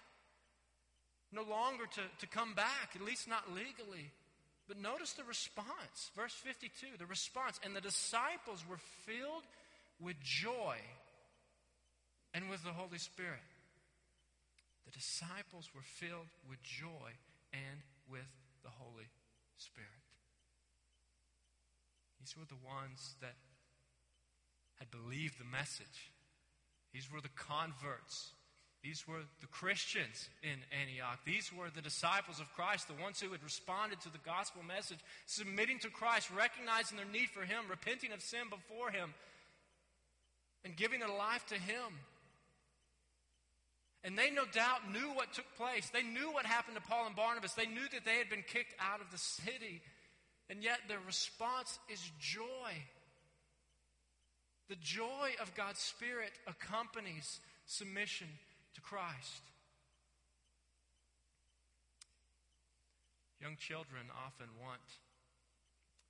No 1.33 1.43
longer 1.43 1.85
to, 1.87 2.01
to 2.19 2.27
come 2.27 2.55
back, 2.55 2.91
at 2.97 3.03
least 3.03 3.29
not 3.29 3.53
legally. 3.55 4.11
But 4.67 4.81
notice 4.81 5.13
the 5.13 5.23
response. 5.25 6.11
Verse 6.17 6.35
52 6.35 6.99
the 6.99 7.07
response. 7.07 7.61
And 7.65 7.75
the 7.75 7.81
disciples 7.81 8.65
were 8.69 8.81
filled 9.07 9.45
with 10.01 10.17
joy 10.21 10.77
and 12.35 12.49
with 12.49 12.63
the 12.65 12.73
Holy 12.73 12.99
Spirit. 12.99 13.43
The 14.85 14.93
disciples 14.93 15.71
were 15.75 15.83
filled 15.83 16.31
with 16.49 16.63
joy 16.63 17.15
and 17.53 17.81
with 18.11 18.29
the 18.63 18.71
Holy 18.71 19.09
Spirit. 19.57 19.89
These 22.21 22.37
were 22.37 22.47
the 22.47 22.61
ones 22.67 23.15
that 23.21 23.35
had 24.77 24.91
believed 24.91 25.39
the 25.39 25.45
message. 25.45 26.13
These 26.93 27.11
were 27.13 27.21
the 27.21 27.33
converts. 27.37 28.33
These 28.83 29.07
were 29.07 29.21
the 29.41 29.47
Christians 29.47 30.29
in 30.43 30.57
Antioch. 30.73 31.21
These 31.27 31.53
were 31.53 31.69
the 31.69 31.83
disciples 31.83 32.41
of 32.41 32.53
Christ, 32.57 32.89
the 32.89 33.03
ones 33.03 33.21
who 33.21 33.31
had 33.33 33.45
responded 33.45 34.01
to 34.01 34.13
the 34.13 34.25
gospel 34.25 34.63
message, 34.63 34.99
submitting 35.27 35.79
to 35.81 35.91
Christ, 35.91 36.31
recognizing 36.35 36.97
their 36.97 37.07
need 37.07 37.29
for 37.29 37.43
Him, 37.43 37.69
repenting 37.69 38.13
of 38.13 38.23
sin 38.23 38.49
before 38.49 38.91
Him, 38.91 39.13
and 40.65 40.77
giving 40.77 41.01
their 41.01 41.13
life 41.13 41.45
to 41.49 41.57
Him. 41.57 42.01
And 44.03 44.17
they 44.17 44.31
no 44.31 44.45
doubt 44.53 44.91
knew 44.93 45.13
what 45.15 45.33
took 45.35 45.45
place. 45.57 45.91
They 45.91 46.03
knew 46.03 46.33
what 46.33 46.47
happened 46.47 46.77
to 46.77 46.83
Paul 46.83 47.07
and 47.07 47.17
Barnabas. 47.17 47.53
They 47.53 47.67
knew 47.67 47.87
that 47.93 48.05
they 48.05 48.17
had 48.17 48.31
been 48.31 48.45
kicked 48.47 48.75
out 48.81 49.01
of 49.01 49.11
the 49.11 49.19
city. 49.19 49.83
And 50.49 50.63
yet 50.63 50.79
their 50.89 51.01
response 51.07 51.79
is 51.89 52.01
joy. 52.19 52.73
The 54.69 54.77
joy 54.77 55.33
of 55.41 55.55
God's 55.55 55.81
Spirit 55.81 56.31
accompanies 56.47 57.41
submission 57.67 58.29
to 58.75 58.81
Christ. 58.81 59.43
Young 63.41 63.57
children 63.57 64.05
often 64.27 64.49
want 64.63 64.81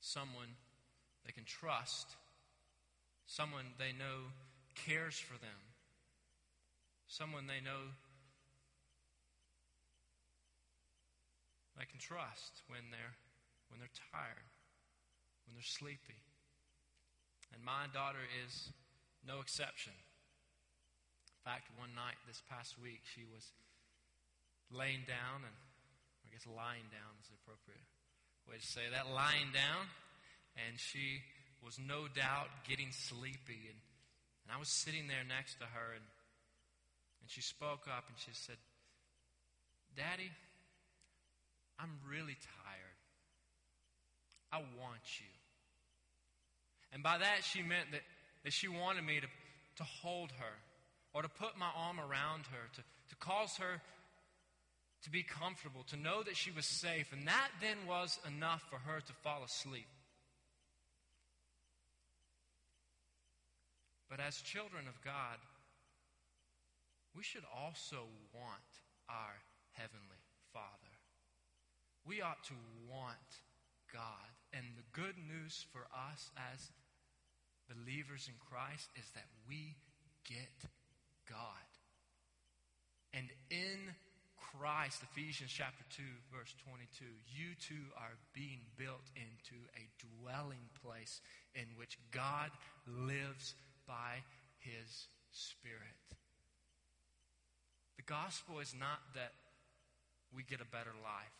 someone 0.00 0.48
they 1.26 1.32
can 1.32 1.44
trust, 1.44 2.08
someone 3.26 3.66
they 3.78 3.92
know 3.92 4.30
cares 4.74 5.18
for 5.18 5.38
them 5.38 5.69
someone 7.10 7.50
they 7.50 7.58
know 7.58 7.90
they 11.74 11.82
can 11.90 11.98
trust 11.98 12.62
when 12.70 12.94
they're 12.94 13.18
when 13.66 13.82
they're 13.82 13.98
tired, 14.14 14.46
when 15.46 15.54
they're 15.54 15.66
sleepy. 15.66 16.22
And 17.54 17.62
my 17.62 17.90
daughter 17.90 18.22
is 18.46 18.70
no 19.26 19.42
exception. 19.42 19.94
In 19.94 21.42
fact, 21.46 21.70
one 21.78 21.94
night 21.94 22.18
this 22.26 22.42
past 22.50 22.78
week, 22.78 23.02
she 23.06 23.22
was 23.26 23.54
laying 24.70 25.06
down, 25.06 25.46
and 25.46 25.56
I 26.26 26.34
guess 26.34 26.46
lying 26.46 26.86
down 26.90 27.14
is 27.22 27.30
the 27.30 27.38
appropriate 27.42 27.82
way 28.46 28.58
to 28.58 28.66
say 28.66 28.90
that, 28.90 29.10
lying 29.10 29.54
down, 29.54 29.86
and 30.58 30.78
she 30.78 31.22
was 31.62 31.78
no 31.78 32.10
doubt 32.10 32.50
getting 32.66 32.90
sleepy. 32.90 33.70
And, 33.70 33.78
and 34.46 34.50
I 34.50 34.58
was 34.58 34.70
sitting 34.70 35.06
there 35.06 35.22
next 35.22 35.62
to 35.62 35.70
her, 35.70 35.94
and 35.94 36.06
and 37.20 37.30
she 37.30 37.42
spoke 37.42 37.86
up 37.86 38.04
and 38.08 38.16
she 38.18 38.30
said, 38.32 38.56
Daddy, 39.96 40.30
I'm 41.78 41.98
really 42.08 42.36
tired. 42.36 42.98
I 44.52 44.58
want 44.58 45.20
you. 45.20 45.32
And 46.92 47.02
by 47.02 47.18
that, 47.18 47.44
she 47.44 47.62
meant 47.62 47.92
that, 47.92 48.02
that 48.44 48.52
she 48.52 48.68
wanted 48.68 49.04
me 49.04 49.20
to, 49.20 49.26
to 49.76 49.84
hold 49.84 50.32
her 50.32 50.56
or 51.14 51.22
to 51.22 51.28
put 51.28 51.58
my 51.58 51.70
arm 51.76 51.98
around 51.98 52.46
her, 52.50 52.68
to, 52.74 52.80
to 52.80 53.16
cause 53.16 53.56
her 53.56 53.80
to 55.02 55.10
be 55.10 55.22
comfortable, 55.22 55.82
to 55.88 55.96
know 55.96 56.22
that 56.22 56.36
she 56.36 56.50
was 56.50 56.66
safe. 56.66 57.12
And 57.12 57.26
that 57.26 57.48
then 57.60 57.76
was 57.88 58.18
enough 58.26 58.62
for 58.68 58.76
her 58.76 59.00
to 59.00 59.12
fall 59.22 59.42
asleep. 59.44 59.88
But 64.10 64.20
as 64.20 64.36
children 64.42 64.88
of 64.88 65.00
God, 65.02 65.38
we 67.16 67.22
should 67.22 67.44
also 67.50 68.06
want 68.34 68.70
our 69.08 69.36
Heavenly 69.72 70.22
Father. 70.52 70.94
We 72.06 72.22
ought 72.22 72.42
to 72.44 72.58
want 72.88 73.30
God. 73.92 74.30
And 74.52 74.64
the 74.76 74.86
good 74.92 75.14
news 75.18 75.66
for 75.72 75.86
us 75.94 76.30
as 76.52 76.70
believers 77.68 78.26
in 78.26 78.34
Christ 78.50 78.88
is 78.98 79.06
that 79.14 79.26
we 79.48 79.76
get 80.26 80.70
God. 81.28 81.70
And 83.14 83.28
in 83.50 83.94
Christ, 84.58 85.02
Ephesians 85.02 85.50
chapter 85.50 85.84
2, 85.96 86.02
verse 86.34 86.54
22, 86.66 87.04
you 87.30 87.54
too 87.62 87.86
are 87.96 88.18
being 88.34 88.60
built 88.76 89.06
into 89.14 89.58
a 89.78 89.86
dwelling 90.18 90.66
place 90.82 91.20
in 91.54 91.66
which 91.76 91.98
God 92.10 92.50
lives 92.86 93.54
by 93.86 94.22
his 94.58 95.06
Spirit. 95.30 96.19
The 98.00 98.08
gospel 98.08 98.64
is 98.64 98.72
not 98.72 99.12
that 99.12 99.36
we 100.32 100.40
get 100.40 100.64
a 100.64 100.70
better 100.72 100.96
life. 101.04 101.36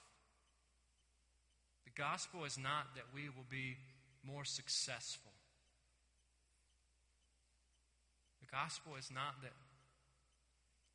The 1.88 1.96
gospel 1.96 2.44
is 2.44 2.60
not 2.60 2.92
that 3.00 3.08
we 3.16 3.32
will 3.32 3.48
be 3.48 3.80
more 4.20 4.44
successful. 4.44 5.32
The 8.44 8.50
gospel 8.52 8.92
is 9.00 9.08
not 9.08 9.40
that, 9.40 9.56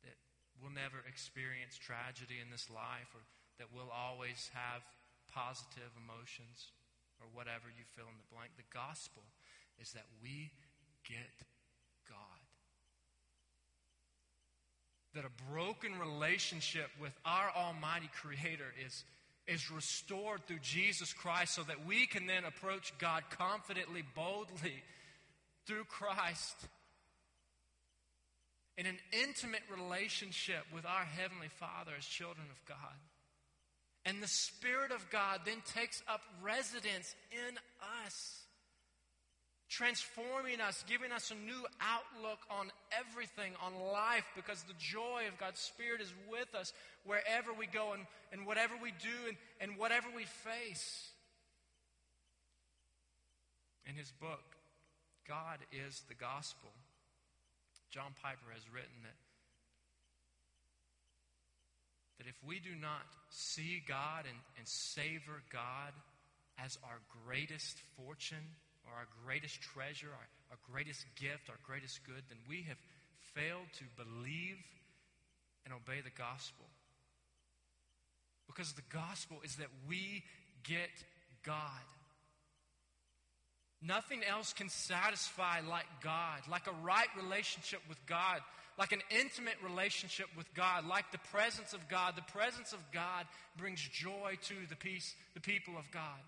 that 0.06 0.14
we'll 0.62 0.70
never 0.70 1.02
experience 1.02 1.74
tragedy 1.74 2.38
in 2.38 2.46
this 2.54 2.70
life 2.70 3.10
or 3.10 3.26
that 3.58 3.66
we'll 3.74 3.90
always 3.90 4.54
have 4.54 4.86
positive 5.34 5.90
emotions 5.98 6.70
or 7.18 7.26
whatever 7.34 7.74
you 7.74 7.82
fill 7.98 8.06
in 8.06 8.14
the 8.14 8.30
blank. 8.30 8.54
The 8.54 8.70
gospel 8.70 9.26
is 9.82 9.90
that 9.98 10.06
we 10.22 10.54
get 11.02 11.42
God. 12.06 12.46
That 15.16 15.24
a 15.24 15.50
broken 15.50 15.98
relationship 15.98 16.90
with 17.00 17.12
our 17.24 17.50
Almighty 17.56 18.10
Creator 18.20 18.72
is, 18.86 19.02
is 19.48 19.70
restored 19.70 20.46
through 20.46 20.58
Jesus 20.60 21.12
Christ 21.12 21.54
so 21.54 21.62
that 21.62 21.86
we 21.86 22.06
can 22.06 22.26
then 22.26 22.44
approach 22.44 22.92
God 22.98 23.24
confidently, 23.30 24.04
boldly 24.14 24.82
through 25.66 25.84
Christ 25.84 26.68
in 28.76 28.86
an 28.86 28.98
intimate 29.12 29.62
relationship 29.74 30.64
with 30.72 30.84
our 30.84 31.04
Heavenly 31.04 31.48
Father 31.48 31.92
as 31.98 32.04
children 32.04 32.46
of 32.50 32.64
God. 32.68 32.96
And 34.04 34.22
the 34.22 34.28
Spirit 34.28 34.92
of 34.92 35.08
God 35.10 35.40
then 35.44 35.62
takes 35.74 36.02
up 36.08 36.20
residence 36.42 37.14
in 37.32 37.56
us, 38.04 38.45
transforming 39.68 40.60
us, 40.60 40.84
giving 40.88 41.12
us 41.12 41.30
a 41.30 41.34
new 41.34 41.66
outlook 41.80 42.38
on 42.50 42.70
everything, 42.92 43.52
on 43.64 43.72
life, 43.92 44.24
because 44.36 44.62
the 44.62 44.78
joy 44.78 45.24
of 45.28 45.38
God's 45.38 45.60
Spirit 45.60 46.00
is 46.00 46.12
with 46.30 46.54
us 46.54 46.72
wherever 47.04 47.52
we 47.52 47.66
go 47.66 47.92
and, 47.92 48.06
and 48.32 48.46
whatever 48.46 48.74
we 48.80 48.90
do 48.90 49.28
and, 49.28 49.36
and 49.60 49.78
whatever 49.78 50.06
we 50.14 50.24
face. 50.24 51.10
In 53.88 53.94
his 53.94 54.10
book, 54.20 54.56
God 55.26 55.58
is 55.72 56.02
the 56.08 56.14
Gospel. 56.14 56.70
John 57.90 58.14
Piper 58.22 58.50
has 58.52 58.62
written 58.72 59.02
that, 59.02 59.16
that 62.18 62.26
if 62.28 62.36
we 62.46 62.58
do 62.58 62.74
not 62.80 63.06
see 63.30 63.82
God 63.86 64.24
and, 64.28 64.38
and 64.58 64.66
savor 64.66 65.42
God 65.52 65.92
as 66.58 66.78
our 66.84 66.98
greatest 67.24 67.78
fortune 67.96 68.54
or 68.86 68.98
our 68.98 69.08
greatest 69.24 69.60
treasure, 69.60 70.08
our, 70.10 70.28
our 70.50 70.60
greatest 70.72 71.04
gift, 71.20 71.50
our 71.50 71.58
greatest 71.66 72.04
good, 72.06 72.22
then 72.28 72.38
we 72.48 72.62
have 72.68 72.78
failed 73.34 73.68
to 73.78 73.84
believe 73.96 74.58
and 75.64 75.74
obey 75.74 76.00
the 76.00 76.14
gospel. 76.16 76.66
Because 78.46 78.72
the 78.72 78.86
gospel 78.92 79.38
is 79.44 79.56
that 79.56 79.68
we 79.88 80.22
get 80.62 80.90
God. 81.44 81.84
Nothing 83.82 84.22
else 84.24 84.52
can 84.52 84.68
satisfy 84.68 85.60
like 85.68 85.86
God, 86.02 86.40
like 86.50 86.66
a 86.66 86.84
right 86.84 87.08
relationship 87.20 87.80
with 87.88 87.98
God, 88.06 88.40
like 88.78 88.92
an 88.92 89.02
intimate 89.10 89.56
relationship 89.62 90.26
with 90.36 90.52
God, 90.54 90.86
like 90.86 91.10
the 91.12 91.18
presence 91.18 91.72
of 91.72 91.88
God. 91.88 92.14
The 92.16 92.32
presence 92.32 92.72
of 92.72 92.78
God 92.92 93.26
brings 93.56 93.80
joy 93.80 94.38
to 94.44 94.54
the 94.68 94.76
peace, 94.76 95.14
the 95.34 95.40
people 95.40 95.74
of 95.78 95.90
God. 95.90 96.20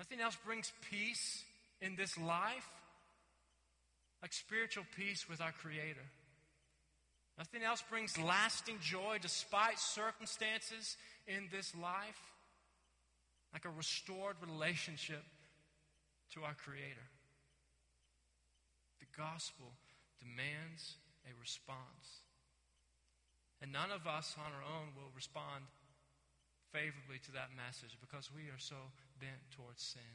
Nothing 0.00 0.22
else 0.22 0.36
brings 0.46 0.72
peace 0.90 1.44
in 1.82 1.94
this 1.94 2.16
life 2.16 2.66
like 4.22 4.32
spiritual 4.32 4.84
peace 4.96 5.28
with 5.28 5.42
our 5.42 5.52
Creator. 5.52 6.08
Nothing 7.36 7.62
else 7.62 7.84
brings 7.84 8.16
lasting 8.16 8.78
joy 8.80 9.18
despite 9.20 9.78
circumstances 9.78 10.96
in 11.26 11.48
this 11.52 11.74
life 11.76 12.32
like 13.52 13.66
a 13.66 13.76
restored 13.76 14.36
relationship 14.40 15.22
to 16.32 16.44
our 16.44 16.54
Creator. 16.54 17.08
The 19.00 19.06
gospel 19.14 19.66
demands 20.18 20.96
a 21.28 21.38
response. 21.38 22.24
And 23.60 23.70
none 23.70 23.92
of 23.92 24.06
us 24.06 24.34
on 24.38 24.50
our 24.50 24.64
own 24.64 24.96
will 24.96 25.12
respond 25.14 25.68
favorably 26.72 27.20
to 27.26 27.32
that 27.32 27.50
message 27.52 27.98
because 28.00 28.30
we 28.32 28.48
are 28.48 28.58
so 28.58 28.76
bent 29.20 29.40
towards 29.54 29.82
sin. 29.82 30.14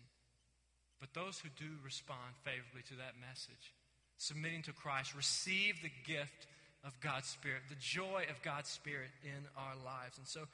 But 1.00 1.14
those 1.14 1.40
who 1.40 1.50
do 1.56 1.78
respond 1.84 2.36
favorably 2.44 2.82
to 2.90 2.98
that 2.98 3.20
message, 3.22 3.76
submitting 4.18 4.64
to 4.64 4.74
Christ, 4.74 5.16
receive 5.16 5.80
the 5.82 5.94
gift 6.04 6.48
of 6.84 7.00
God's 7.02 7.28
Spirit, 7.28 7.64
the 7.70 7.80
joy 7.80 8.26
of 8.30 8.42
God's 8.42 8.70
Spirit 8.70 9.12
in 9.24 9.46
our 9.58 9.76
lives. 9.86 10.18
And 10.18 10.28
so 10.28 10.48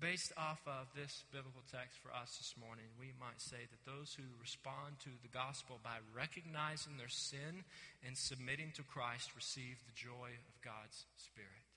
Based 0.00 0.30
off 0.38 0.62
of 0.64 0.86
this 0.94 1.24
biblical 1.32 1.62
text 1.66 1.98
for 1.98 2.14
us 2.14 2.38
this 2.38 2.54
morning, 2.54 2.86
we 3.00 3.10
might 3.18 3.42
say 3.42 3.66
that 3.66 3.82
those 3.82 4.14
who 4.14 4.22
respond 4.38 4.94
to 5.02 5.10
the 5.26 5.34
gospel 5.34 5.82
by 5.82 5.98
recognizing 6.14 6.94
their 6.94 7.10
sin 7.10 7.66
and 8.06 8.16
submitting 8.16 8.70
to 8.78 8.86
Christ 8.86 9.34
receive 9.34 9.74
the 9.82 9.98
joy 9.98 10.30
of 10.38 10.62
God's 10.62 11.02
Spirit. 11.18 11.67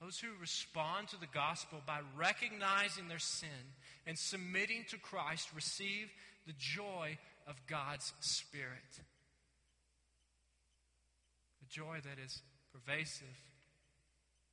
Those 0.00 0.18
who 0.18 0.28
respond 0.40 1.08
to 1.08 1.20
the 1.20 1.26
gospel 1.26 1.82
by 1.86 2.00
recognizing 2.16 3.08
their 3.08 3.18
sin 3.18 3.74
and 4.06 4.18
submitting 4.18 4.84
to 4.88 4.98
Christ 4.98 5.50
receive 5.54 6.10
the 6.46 6.54
joy 6.56 7.18
of 7.46 7.54
God's 7.66 8.14
Spirit. 8.20 9.00
A 11.62 11.68
joy 11.68 11.98
that 12.02 12.22
is 12.24 12.40
pervasive 12.72 13.26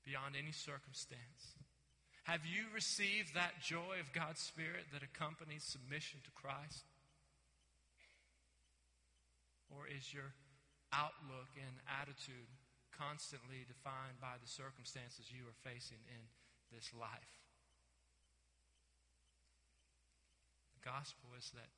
beyond 0.06 0.36
any 0.38 0.52
circumstance. 0.52 1.56
Have 2.24 2.42
you 2.46 2.66
received 2.76 3.36
that 3.36 3.62
joy 3.64 4.02
of 4.02 4.12
God's 4.12 4.42
Spirit 4.42 4.92
that 4.92 5.02
accompanies 5.02 5.64
submission 5.64 6.20
to 6.26 6.32
Christ? 6.32 6.84
Or 9.72 9.88
is 9.88 10.14
your 10.14 10.34
outlook 10.92 11.48
and 11.56 11.76
attitude 12.02 12.52
constantly 12.98 13.64
defined 13.70 14.18
by 14.20 14.42
the 14.42 14.50
circumstances 14.50 15.30
you 15.30 15.46
are 15.46 15.64
facing 15.64 16.02
in 16.10 16.22
this 16.74 16.92
life? 16.98 17.34
The 20.76 20.84
gospel 20.84 21.32
is 21.38 21.54
that, 21.54 21.72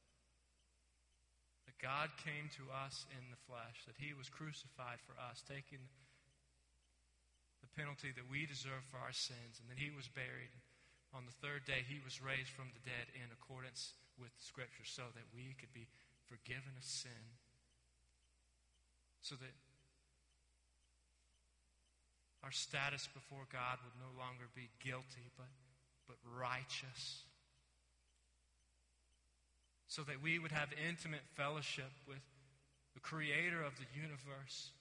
that 1.68 1.78
God 1.84 2.10
came 2.24 2.48
to 2.58 2.72
us 2.72 3.06
in 3.12 3.28
the 3.30 3.44
flesh, 3.46 3.84
that 3.86 4.00
He 4.00 4.16
was 4.16 4.32
crucified 4.32 5.04
for 5.04 5.14
us, 5.20 5.44
taking 5.44 5.84
the 7.62 7.72
penalty 7.76 8.12
that 8.16 8.32
we 8.32 8.48
deserve 8.48 8.84
for 8.88 9.00
our 9.00 9.14
sins, 9.14 9.60
and 9.60 9.68
that 9.68 9.80
he 9.80 9.92
was 9.92 10.08
buried. 10.08 10.52
On 11.12 11.28
the 11.28 11.40
third 11.44 11.68
day, 11.68 11.84
he 11.84 12.00
was 12.02 12.24
raised 12.24 12.52
from 12.54 12.72
the 12.72 12.84
dead 12.84 13.12
in 13.16 13.28
accordance 13.36 13.98
with 14.16 14.32
Scripture 14.40 14.88
so 14.88 15.12
that 15.16 15.28
we 15.36 15.56
could 15.60 15.72
be 15.76 15.88
forgiven 16.28 16.72
of 16.78 16.86
sin, 16.86 17.36
so 19.22 19.36
that 19.36 19.54
our 22.44 22.52
status 22.52 23.08
before 23.14 23.46
God 23.52 23.78
would 23.84 23.98
no 24.00 24.12
longer 24.18 24.46
be 24.56 24.70
guilty, 24.84 25.32
but, 25.38 25.52
but 26.08 26.18
righteous. 26.24 27.24
So 29.88 30.04
that 30.04 30.22
we 30.22 30.40
would 30.40 30.52
have 30.52 30.70
intimate 30.88 31.26
fellowship 31.36 31.92
with 32.08 32.22
the 32.94 33.00
Creator 33.00 33.62
of 33.64 33.74
the 33.78 34.00
universe 34.00 34.72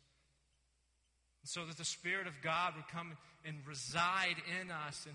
so 1.48 1.64
that 1.64 1.78
the 1.78 1.84
Spirit 1.84 2.26
of 2.26 2.34
God 2.42 2.74
would 2.76 2.88
come 2.88 3.16
and 3.44 3.56
reside 3.66 4.36
in 4.60 4.70
us, 4.70 5.06
and 5.06 5.14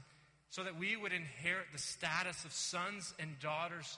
so 0.50 0.64
that 0.64 0.78
we 0.78 0.96
would 0.96 1.12
inherit 1.12 1.68
the 1.72 1.78
status 1.78 2.44
of 2.44 2.52
sons 2.52 3.14
and 3.20 3.40
daughters 3.40 3.98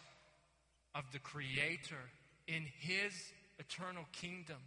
of 0.94 1.04
the 1.14 1.20
Creator 1.20 2.02
in 2.48 2.66
His 2.80 3.14
eternal 3.58 4.04
kingdom. 4.12 4.58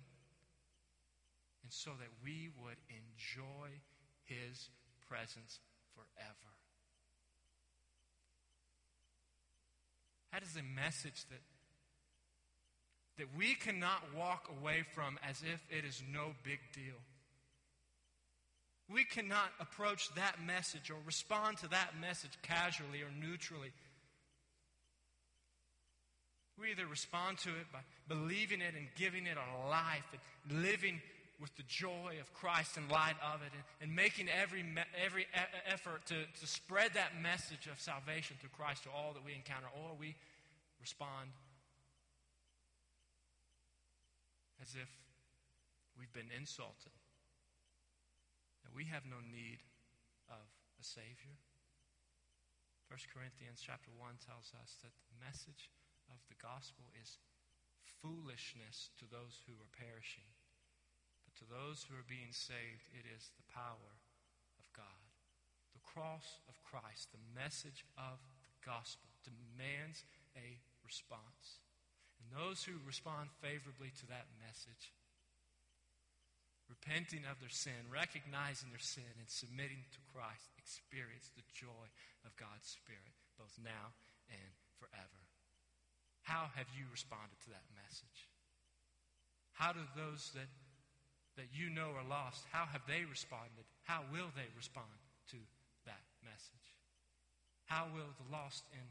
And 1.68 1.72
so 1.74 1.90
that 1.98 2.09
we 2.24 2.48
would 2.64 2.78
enjoy 2.88 3.68
his 4.24 4.70
presence 5.07 5.61
forever. 5.94 6.54
That 10.33 10.42
is 10.42 10.57
a 10.57 10.62
message 10.62 11.26
that, 11.28 11.42
that 13.18 13.26
we 13.37 13.54
cannot 13.54 14.00
walk 14.16 14.50
away 14.59 14.83
from 14.94 15.18
as 15.28 15.42
if 15.42 15.62
it 15.68 15.85
is 15.85 16.02
no 16.11 16.31
big 16.42 16.61
deal. 16.72 16.96
We 18.90 19.04
cannot 19.04 19.52
approach 19.61 20.09
that 20.14 20.37
message 20.46 20.90
or 20.90 20.96
respond 21.04 21.59
to 21.59 21.68
that 21.68 22.00
message 22.00 22.33
casually 22.40 23.02
or 23.02 23.11
neutrally. 23.20 23.72
We 26.59 26.70
either 26.70 26.87
respond 26.87 27.37
to 27.40 27.50
it 27.50 27.70
by 27.70 27.81
believing 28.09 28.62
it 28.62 28.72
and 28.74 28.88
giving 28.96 29.26
it 29.26 29.37
our 29.37 29.68
life 29.68 30.04
and 30.14 30.62
living 30.62 31.02
with 31.40 31.55
the 31.57 31.62
joy 31.66 32.18
of 32.20 32.33
Christ 32.35 32.77
in 32.77 32.88
light 32.88 33.14
of 33.22 33.42
it 33.42 33.55
and, 33.55 33.62
and 33.81 33.94
making 33.94 34.27
every, 34.29 34.66
every 34.98 35.27
effort 35.70 36.05
to, 36.07 36.27
to 36.27 36.46
spread 36.46 36.94
that 36.94 37.14
message 37.22 37.70
of 37.70 37.81
salvation 37.81 38.37
through 38.40 38.51
Christ 38.51 38.83
to 38.85 38.90
all 38.90 39.14
that 39.14 39.24
we 39.24 39.35
encounter, 39.35 39.70
or 39.70 39.94
we 39.98 40.16
respond 40.81 41.31
as 44.59 44.74
if 44.74 44.90
we've 45.94 46.12
been 46.12 46.31
insulted, 46.35 46.94
that 48.66 48.74
we 48.74 48.90
have 48.90 49.07
no 49.07 49.22
need 49.22 49.62
of 50.27 50.42
a 50.79 50.85
Savior. 50.85 51.38
1 52.90 52.98
Corinthians 53.14 53.62
chapter 53.62 53.94
1 53.94 54.18
tells 54.18 54.51
us 54.59 54.81
that 54.83 54.94
the 55.07 55.18
message 55.22 55.70
of 56.11 56.18
the 56.27 56.38
gospel 56.40 56.90
is 56.98 57.22
foolishness 58.03 58.90
to 58.98 59.07
those 59.07 59.38
who 59.46 59.55
are 59.59 59.70
perishing 59.77 60.27
to 61.38 61.46
those 61.46 61.87
who 61.87 61.94
are 61.94 62.11
being 62.11 62.35
saved, 62.35 62.90
it 62.94 63.07
is 63.07 63.31
the 63.38 63.46
power 63.55 63.92
of 64.59 64.66
God. 64.74 65.07
The 65.74 65.87
cross 65.87 66.42
of 66.51 66.59
Christ, 66.66 67.14
the 67.14 67.22
message 67.35 67.87
of 67.94 68.18
the 68.18 68.62
gospel, 68.66 69.09
demands 69.22 70.03
a 70.35 70.59
response. 70.83 71.62
And 72.18 72.35
those 72.35 72.66
who 72.66 72.83
respond 72.83 73.31
favorably 73.38 73.94
to 74.03 74.07
that 74.11 74.27
message, 74.42 74.90
repenting 76.66 77.24
of 77.24 77.38
their 77.38 77.53
sin, 77.53 77.87
recognizing 77.88 78.74
their 78.74 78.83
sin, 78.83 79.09
and 79.22 79.31
submitting 79.31 79.87
to 79.94 80.01
Christ, 80.11 80.51
experience 80.59 81.31
the 81.33 81.46
joy 81.55 81.87
of 82.27 82.35
God's 82.35 82.68
Spirit, 82.68 83.14
both 83.38 83.55
now 83.62 83.94
and 84.29 84.53
forever. 84.77 85.22
How 86.27 86.51
have 86.59 86.68
you 86.77 86.85
responded 86.92 87.38
to 87.46 87.55
that 87.57 87.64
message? 87.72 88.29
How 89.57 89.72
do 89.72 89.81
those 89.96 90.35
that 90.37 90.51
that 91.38 91.55
you 91.55 91.70
know 91.70 91.94
are 91.94 92.05
lost, 92.05 92.42
how 92.51 92.66
have 92.66 92.83
they 92.90 93.07
responded? 93.07 93.62
How 93.87 94.03
will 94.11 94.35
they 94.35 94.51
respond 94.59 94.90
to 95.31 95.38
that 95.87 96.03
message? 96.27 96.66
How 97.70 97.87
will 97.94 98.11
the 98.18 98.29
lost 98.29 98.66
in 98.74 98.83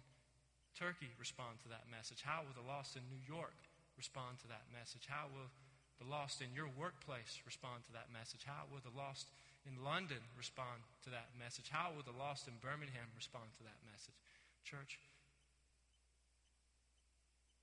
Turkey 0.80 1.12
respond 1.20 1.60
to 1.68 1.70
that 1.76 1.92
message? 1.92 2.24
How 2.24 2.48
will 2.48 2.56
the 2.56 2.66
lost 2.66 2.96
in 2.96 3.04
New 3.12 3.20
York 3.28 3.58
respond 4.00 4.40
to 4.46 4.48
that 4.48 4.64
message? 4.72 5.06
How 5.12 5.28
will 5.28 5.52
the 6.00 6.08
lost 6.08 6.40
in 6.40 6.54
your 6.56 6.70
workplace 6.78 7.42
respond 7.44 7.84
to 7.90 7.94
that 7.98 8.14
message? 8.14 8.48
How 8.48 8.70
will 8.72 8.82
the 8.86 8.96
lost 8.96 9.28
in 9.68 9.76
London 9.84 10.24
respond 10.38 10.86
to 11.04 11.10
that 11.12 11.34
message? 11.36 11.68
How 11.68 11.92
will 11.92 12.06
the 12.06 12.16
lost 12.16 12.48
in 12.48 12.56
Birmingham 12.64 13.12
respond 13.18 13.52
to 13.60 13.68
that 13.68 13.82
message? 13.84 14.16
Church, 14.64 15.02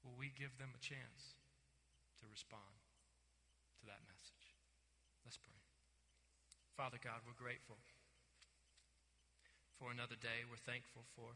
will 0.04 0.18
we 0.18 0.34
give 0.36 0.52
them 0.60 0.74
a 0.76 0.82
chance 0.82 1.38
to 2.20 2.28
respond 2.28 2.74
to 3.80 3.86
that 3.86 4.02
message? 4.10 4.43
Let's 5.24 5.40
pray. 5.40 5.56
Father 6.76 7.00
God, 7.00 7.24
we're 7.24 7.38
grateful 7.40 7.80
for 9.80 9.90
another 9.90 10.20
day. 10.20 10.44
We're 10.46 10.60
thankful 10.68 11.02
for 11.16 11.32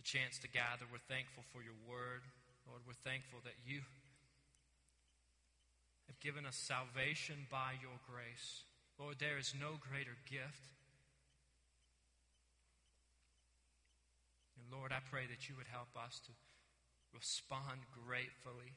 the 0.00 0.04
chance 0.04 0.40
to 0.40 0.48
gather. 0.48 0.88
We're 0.88 1.04
thankful 1.12 1.44
for 1.52 1.60
your 1.60 1.76
word. 1.84 2.24
Lord, 2.64 2.82
we're 2.88 3.04
thankful 3.04 3.44
that 3.44 3.56
you 3.68 3.84
have 6.08 6.18
given 6.20 6.48
us 6.48 6.56
salvation 6.56 7.46
by 7.52 7.76
your 7.84 8.00
grace. 8.08 8.64
Lord, 8.96 9.20
there 9.20 9.36
is 9.36 9.52
no 9.52 9.76
greater 9.76 10.16
gift. 10.24 10.72
And 14.56 14.64
Lord, 14.72 14.90
I 14.90 15.04
pray 15.04 15.28
that 15.28 15.48
you 15.48 15.54
would 15.56 15.68
help 15.68 15.92
us 15.94 16.20
to 16.26 16.32
respond 17.12 17.84
gratefully 17.92 18.72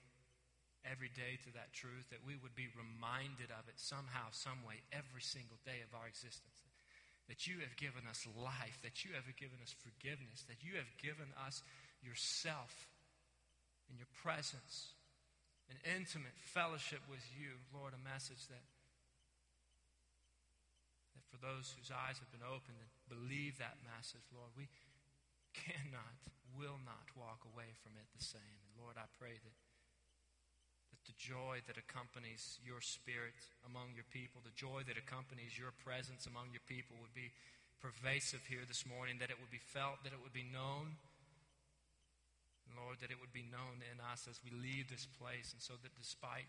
every 0.86 1.14
day 1.14 1.38
to 1.46 1.52
that 1.54 1.74
truth, 1.74 2.10
that 2.10 2.26
we 2.26 2.38
would 2.42 2.58
be 2.58 2.70
reminded 2.74 3.54
of 3.54 3.70
it 3.70 3.78
somehow, 3.78 4.34
some 4.34 4.66
way, 4.66 4.82
every 4.90 5.22
single 5.22 5.62
day 5.62 5.86
of 5.86 5.94
our 5.94 6.10
existence. 6.10 6.58
That 7.30 7.46
you 7.46 7.62
have 7.64 7.78
given 7.78 8.10
us 8.10 8.26
life, 8.34 8.82
that 8.82 9.06
you 9.06 9.14
have 9.14 9.30
given 9.38 9.62
us 9.62 9.72
forgiveness, 9.72 10.44
that 10.50 10.66
you 10.66 10.76
have 10.76 10.90
given 11.00 11.30
us 11.38 11.62
yourself 12.02 12.74
and 13.88 13.96
your 13.96 14.10
presence, 14.20 14.98
an 15.70 15.78
intimate 15.86 16.36
fellowship 16.36 17.00
with 17.08 17.24
you. 17.38 17.62
Lord, 17.72 17.94
a 17.96 18.02
message 18.02 18.50
that, 18.52 18.66
that 21.16 21.26
for 21.30 21.40
those 21.40 21.72
whose 21.78 21.94
eyes 21.94 22.20
have 22.20 22.32
been 22.34 22.44
opened 22.44 22.82
and 22.82 22.92
believe 23.08 23.62
that 23.62 23.80
message, 23.86 24.26
Lord, 24.34 24.52
we 24.58 24.68
cannot, 25.56 26.20
will 26.58 26.82
not 26.84 27.08
walk 27.16 27.48
away 27.48 27.72
from 27.80 27.96
it 27.96 28.08
the 28.12 28.24
same. 28.24 28.60
And 28.66 28.72
Lord, 28.82 29.00
I 29.00 29.08
pray 29.20 29.36
that 29.36 29.56
the 31.10 31.18
joy 31.18 31.62
that 31.66 31.82
accompanies 31.82 32.62
your 32.62 32.82
spirit 32.82 33.38
among 33.66 33.98
your 33.98 34.08
people, 34.14 34.42
the 34.44 34.54
joy 34.54 34.86
that 34.86 34.98
accompanies 34.98 35.58
your 35.58 35.74
presence 35.82 36.30
among 36.30 36.54
your 36.54 36.64
people 36.70 36.98
would 37.02 37.16
be 37.18 37.34
pervasive 37.82 38.46
here 38.46 38.64
this 38.70 38.86
morning, 38.86 39.18
that 39.18 39.34
it 39.34 39.42
would 39.42 39.50
be 39.50 39.62
felt, 39.74 40.06
that 40.06 40.14
it 40.14 40.22
would 40.22 40.36
be 40.36 40.46
known. 40.46 41.02
Lord, 42.72 43.04
that 43.04 43.12
it 43.12 43.20
would 43.20 43.36
be 43.36 43.44
known 43.52 43.84
in 43.84 44.00
us 44.00 44.32
as 44.32 44.40
we 44.40 44.54
leave 44.54 44.88
this 44.88 45.04
place, 45.20 45.52
and 45.52 45.60
so 45.60 45.76
that 45.84 45.92
despite 46.00 46.48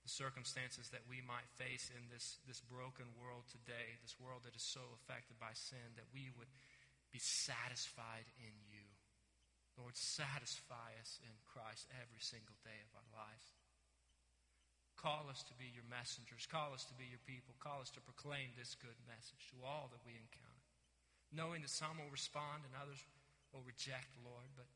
the 0.00 0.08
circumstances 0.08 0.88
that 0.88 1.04
we 1.04 1.20
might 1.20 1.44
face 1.60 1.92
in 1.92 2.08
this, 2.08 2.40
this 2.48 2.64
broken 2.64 3.04
world 3.20 3.44
today, 3.52 4.00
this 4.00 4.16
world 4.16 4.48
that 4.48 4.56
is 4.56 4.64
so 4.64 4.80
affected 4.96 5.36
by 5.36 5.52
sin, 5.52 5.84
that 6.00 6.08
we 6.16 6.32
would 6.40 6.48
be 7.12 7.20
satisfied 7.20 8.24
in 8.40 8.54
you. 8.72 8.86
Lord, 9.76 9.96
satisfy 9.96 10.96
us 10.96 11.20
in 11.20 11.34
Christ 11.44 11.92
every 11.92 12.24
single 12.24 12.56
day 12.64 12.80
of 12.80 12.96
our 12.96 13.10
lives. 13.12 13.59
Call 15.00 15.32
us 15.32 15.40
to 15.48 15.56
be 15.56 15.72
your 15.72 15.88
messengers. 15.88 16.44
Call 16.44 16.76
us 16.76 16.84
to 16.84 16.92
be 17.00 17.08
your 17.08 17.24
people. 17.24 17.56
Call 17.56 17.80
us 17.80 17.88
to 17.96 18.04
proclaim 18.04 18.52
this 18.52 18.76
good 18.76 19.00
message 19.08 19.48
to 19.48 19.64
all 19.64 19.88
that 19.96 20.04
we 20.04 20.12
encounter. 20.12 20.68
Knowing 21.32 21.64
that 21.64 21.72
some 21.72 21.96
will 21.96 22.12
respond 22.12 22.68
and 22.68 22.76
others 22.76 23.00
will 23.48 23.64
reject, 23.64 24.12
Lord, 24.20 24.52
but, 24.60 24.68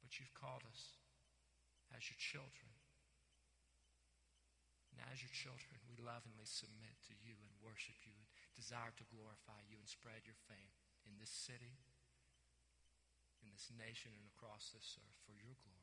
but 0.00 0.16
you've 0.16 0.32
called 0.32 0.64
us 0.72 0.96
as 1.92 2.08
your 2.08 2.16
children. 2.16 2.72
And 4.96 5.04
as 5.12 5.20
your 5.20 5.36
children, 5.36 5.84
we 5.84 6.00
lovingly 6.00 6.48
submit 6.48 6.96
to 7.12 7.14
you 7.20 7.36
and 7.36 7.52
worship 7.60 8.00
you 8.08 8.16
and 8.16 8.24
desire 8.56 8.96
to 8.96 9.12
glorify 9.12 9.60
you 9.68 9.76
and 9.76 9.84
spread 9.84 10.24
your 10.24 10.40
fame 10.48 10.72
in 11.04 11.20
this 11.20 11.32
city, 11.32 11.76
in 13.44 13.52
this 13.52 13.68
nation, 13.76 14.16
and 14.16 14.24
across 14.32 14.72
this 14.72 14.96
earth 14.96 15.18
for 15.28 15.36
your 15.36 15.52
glory. 15.60 15.81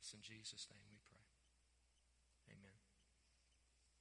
It's 0.00 0.14
in 0.14 0.22
Jesus' 0.22 0.66
name 0.72 0.89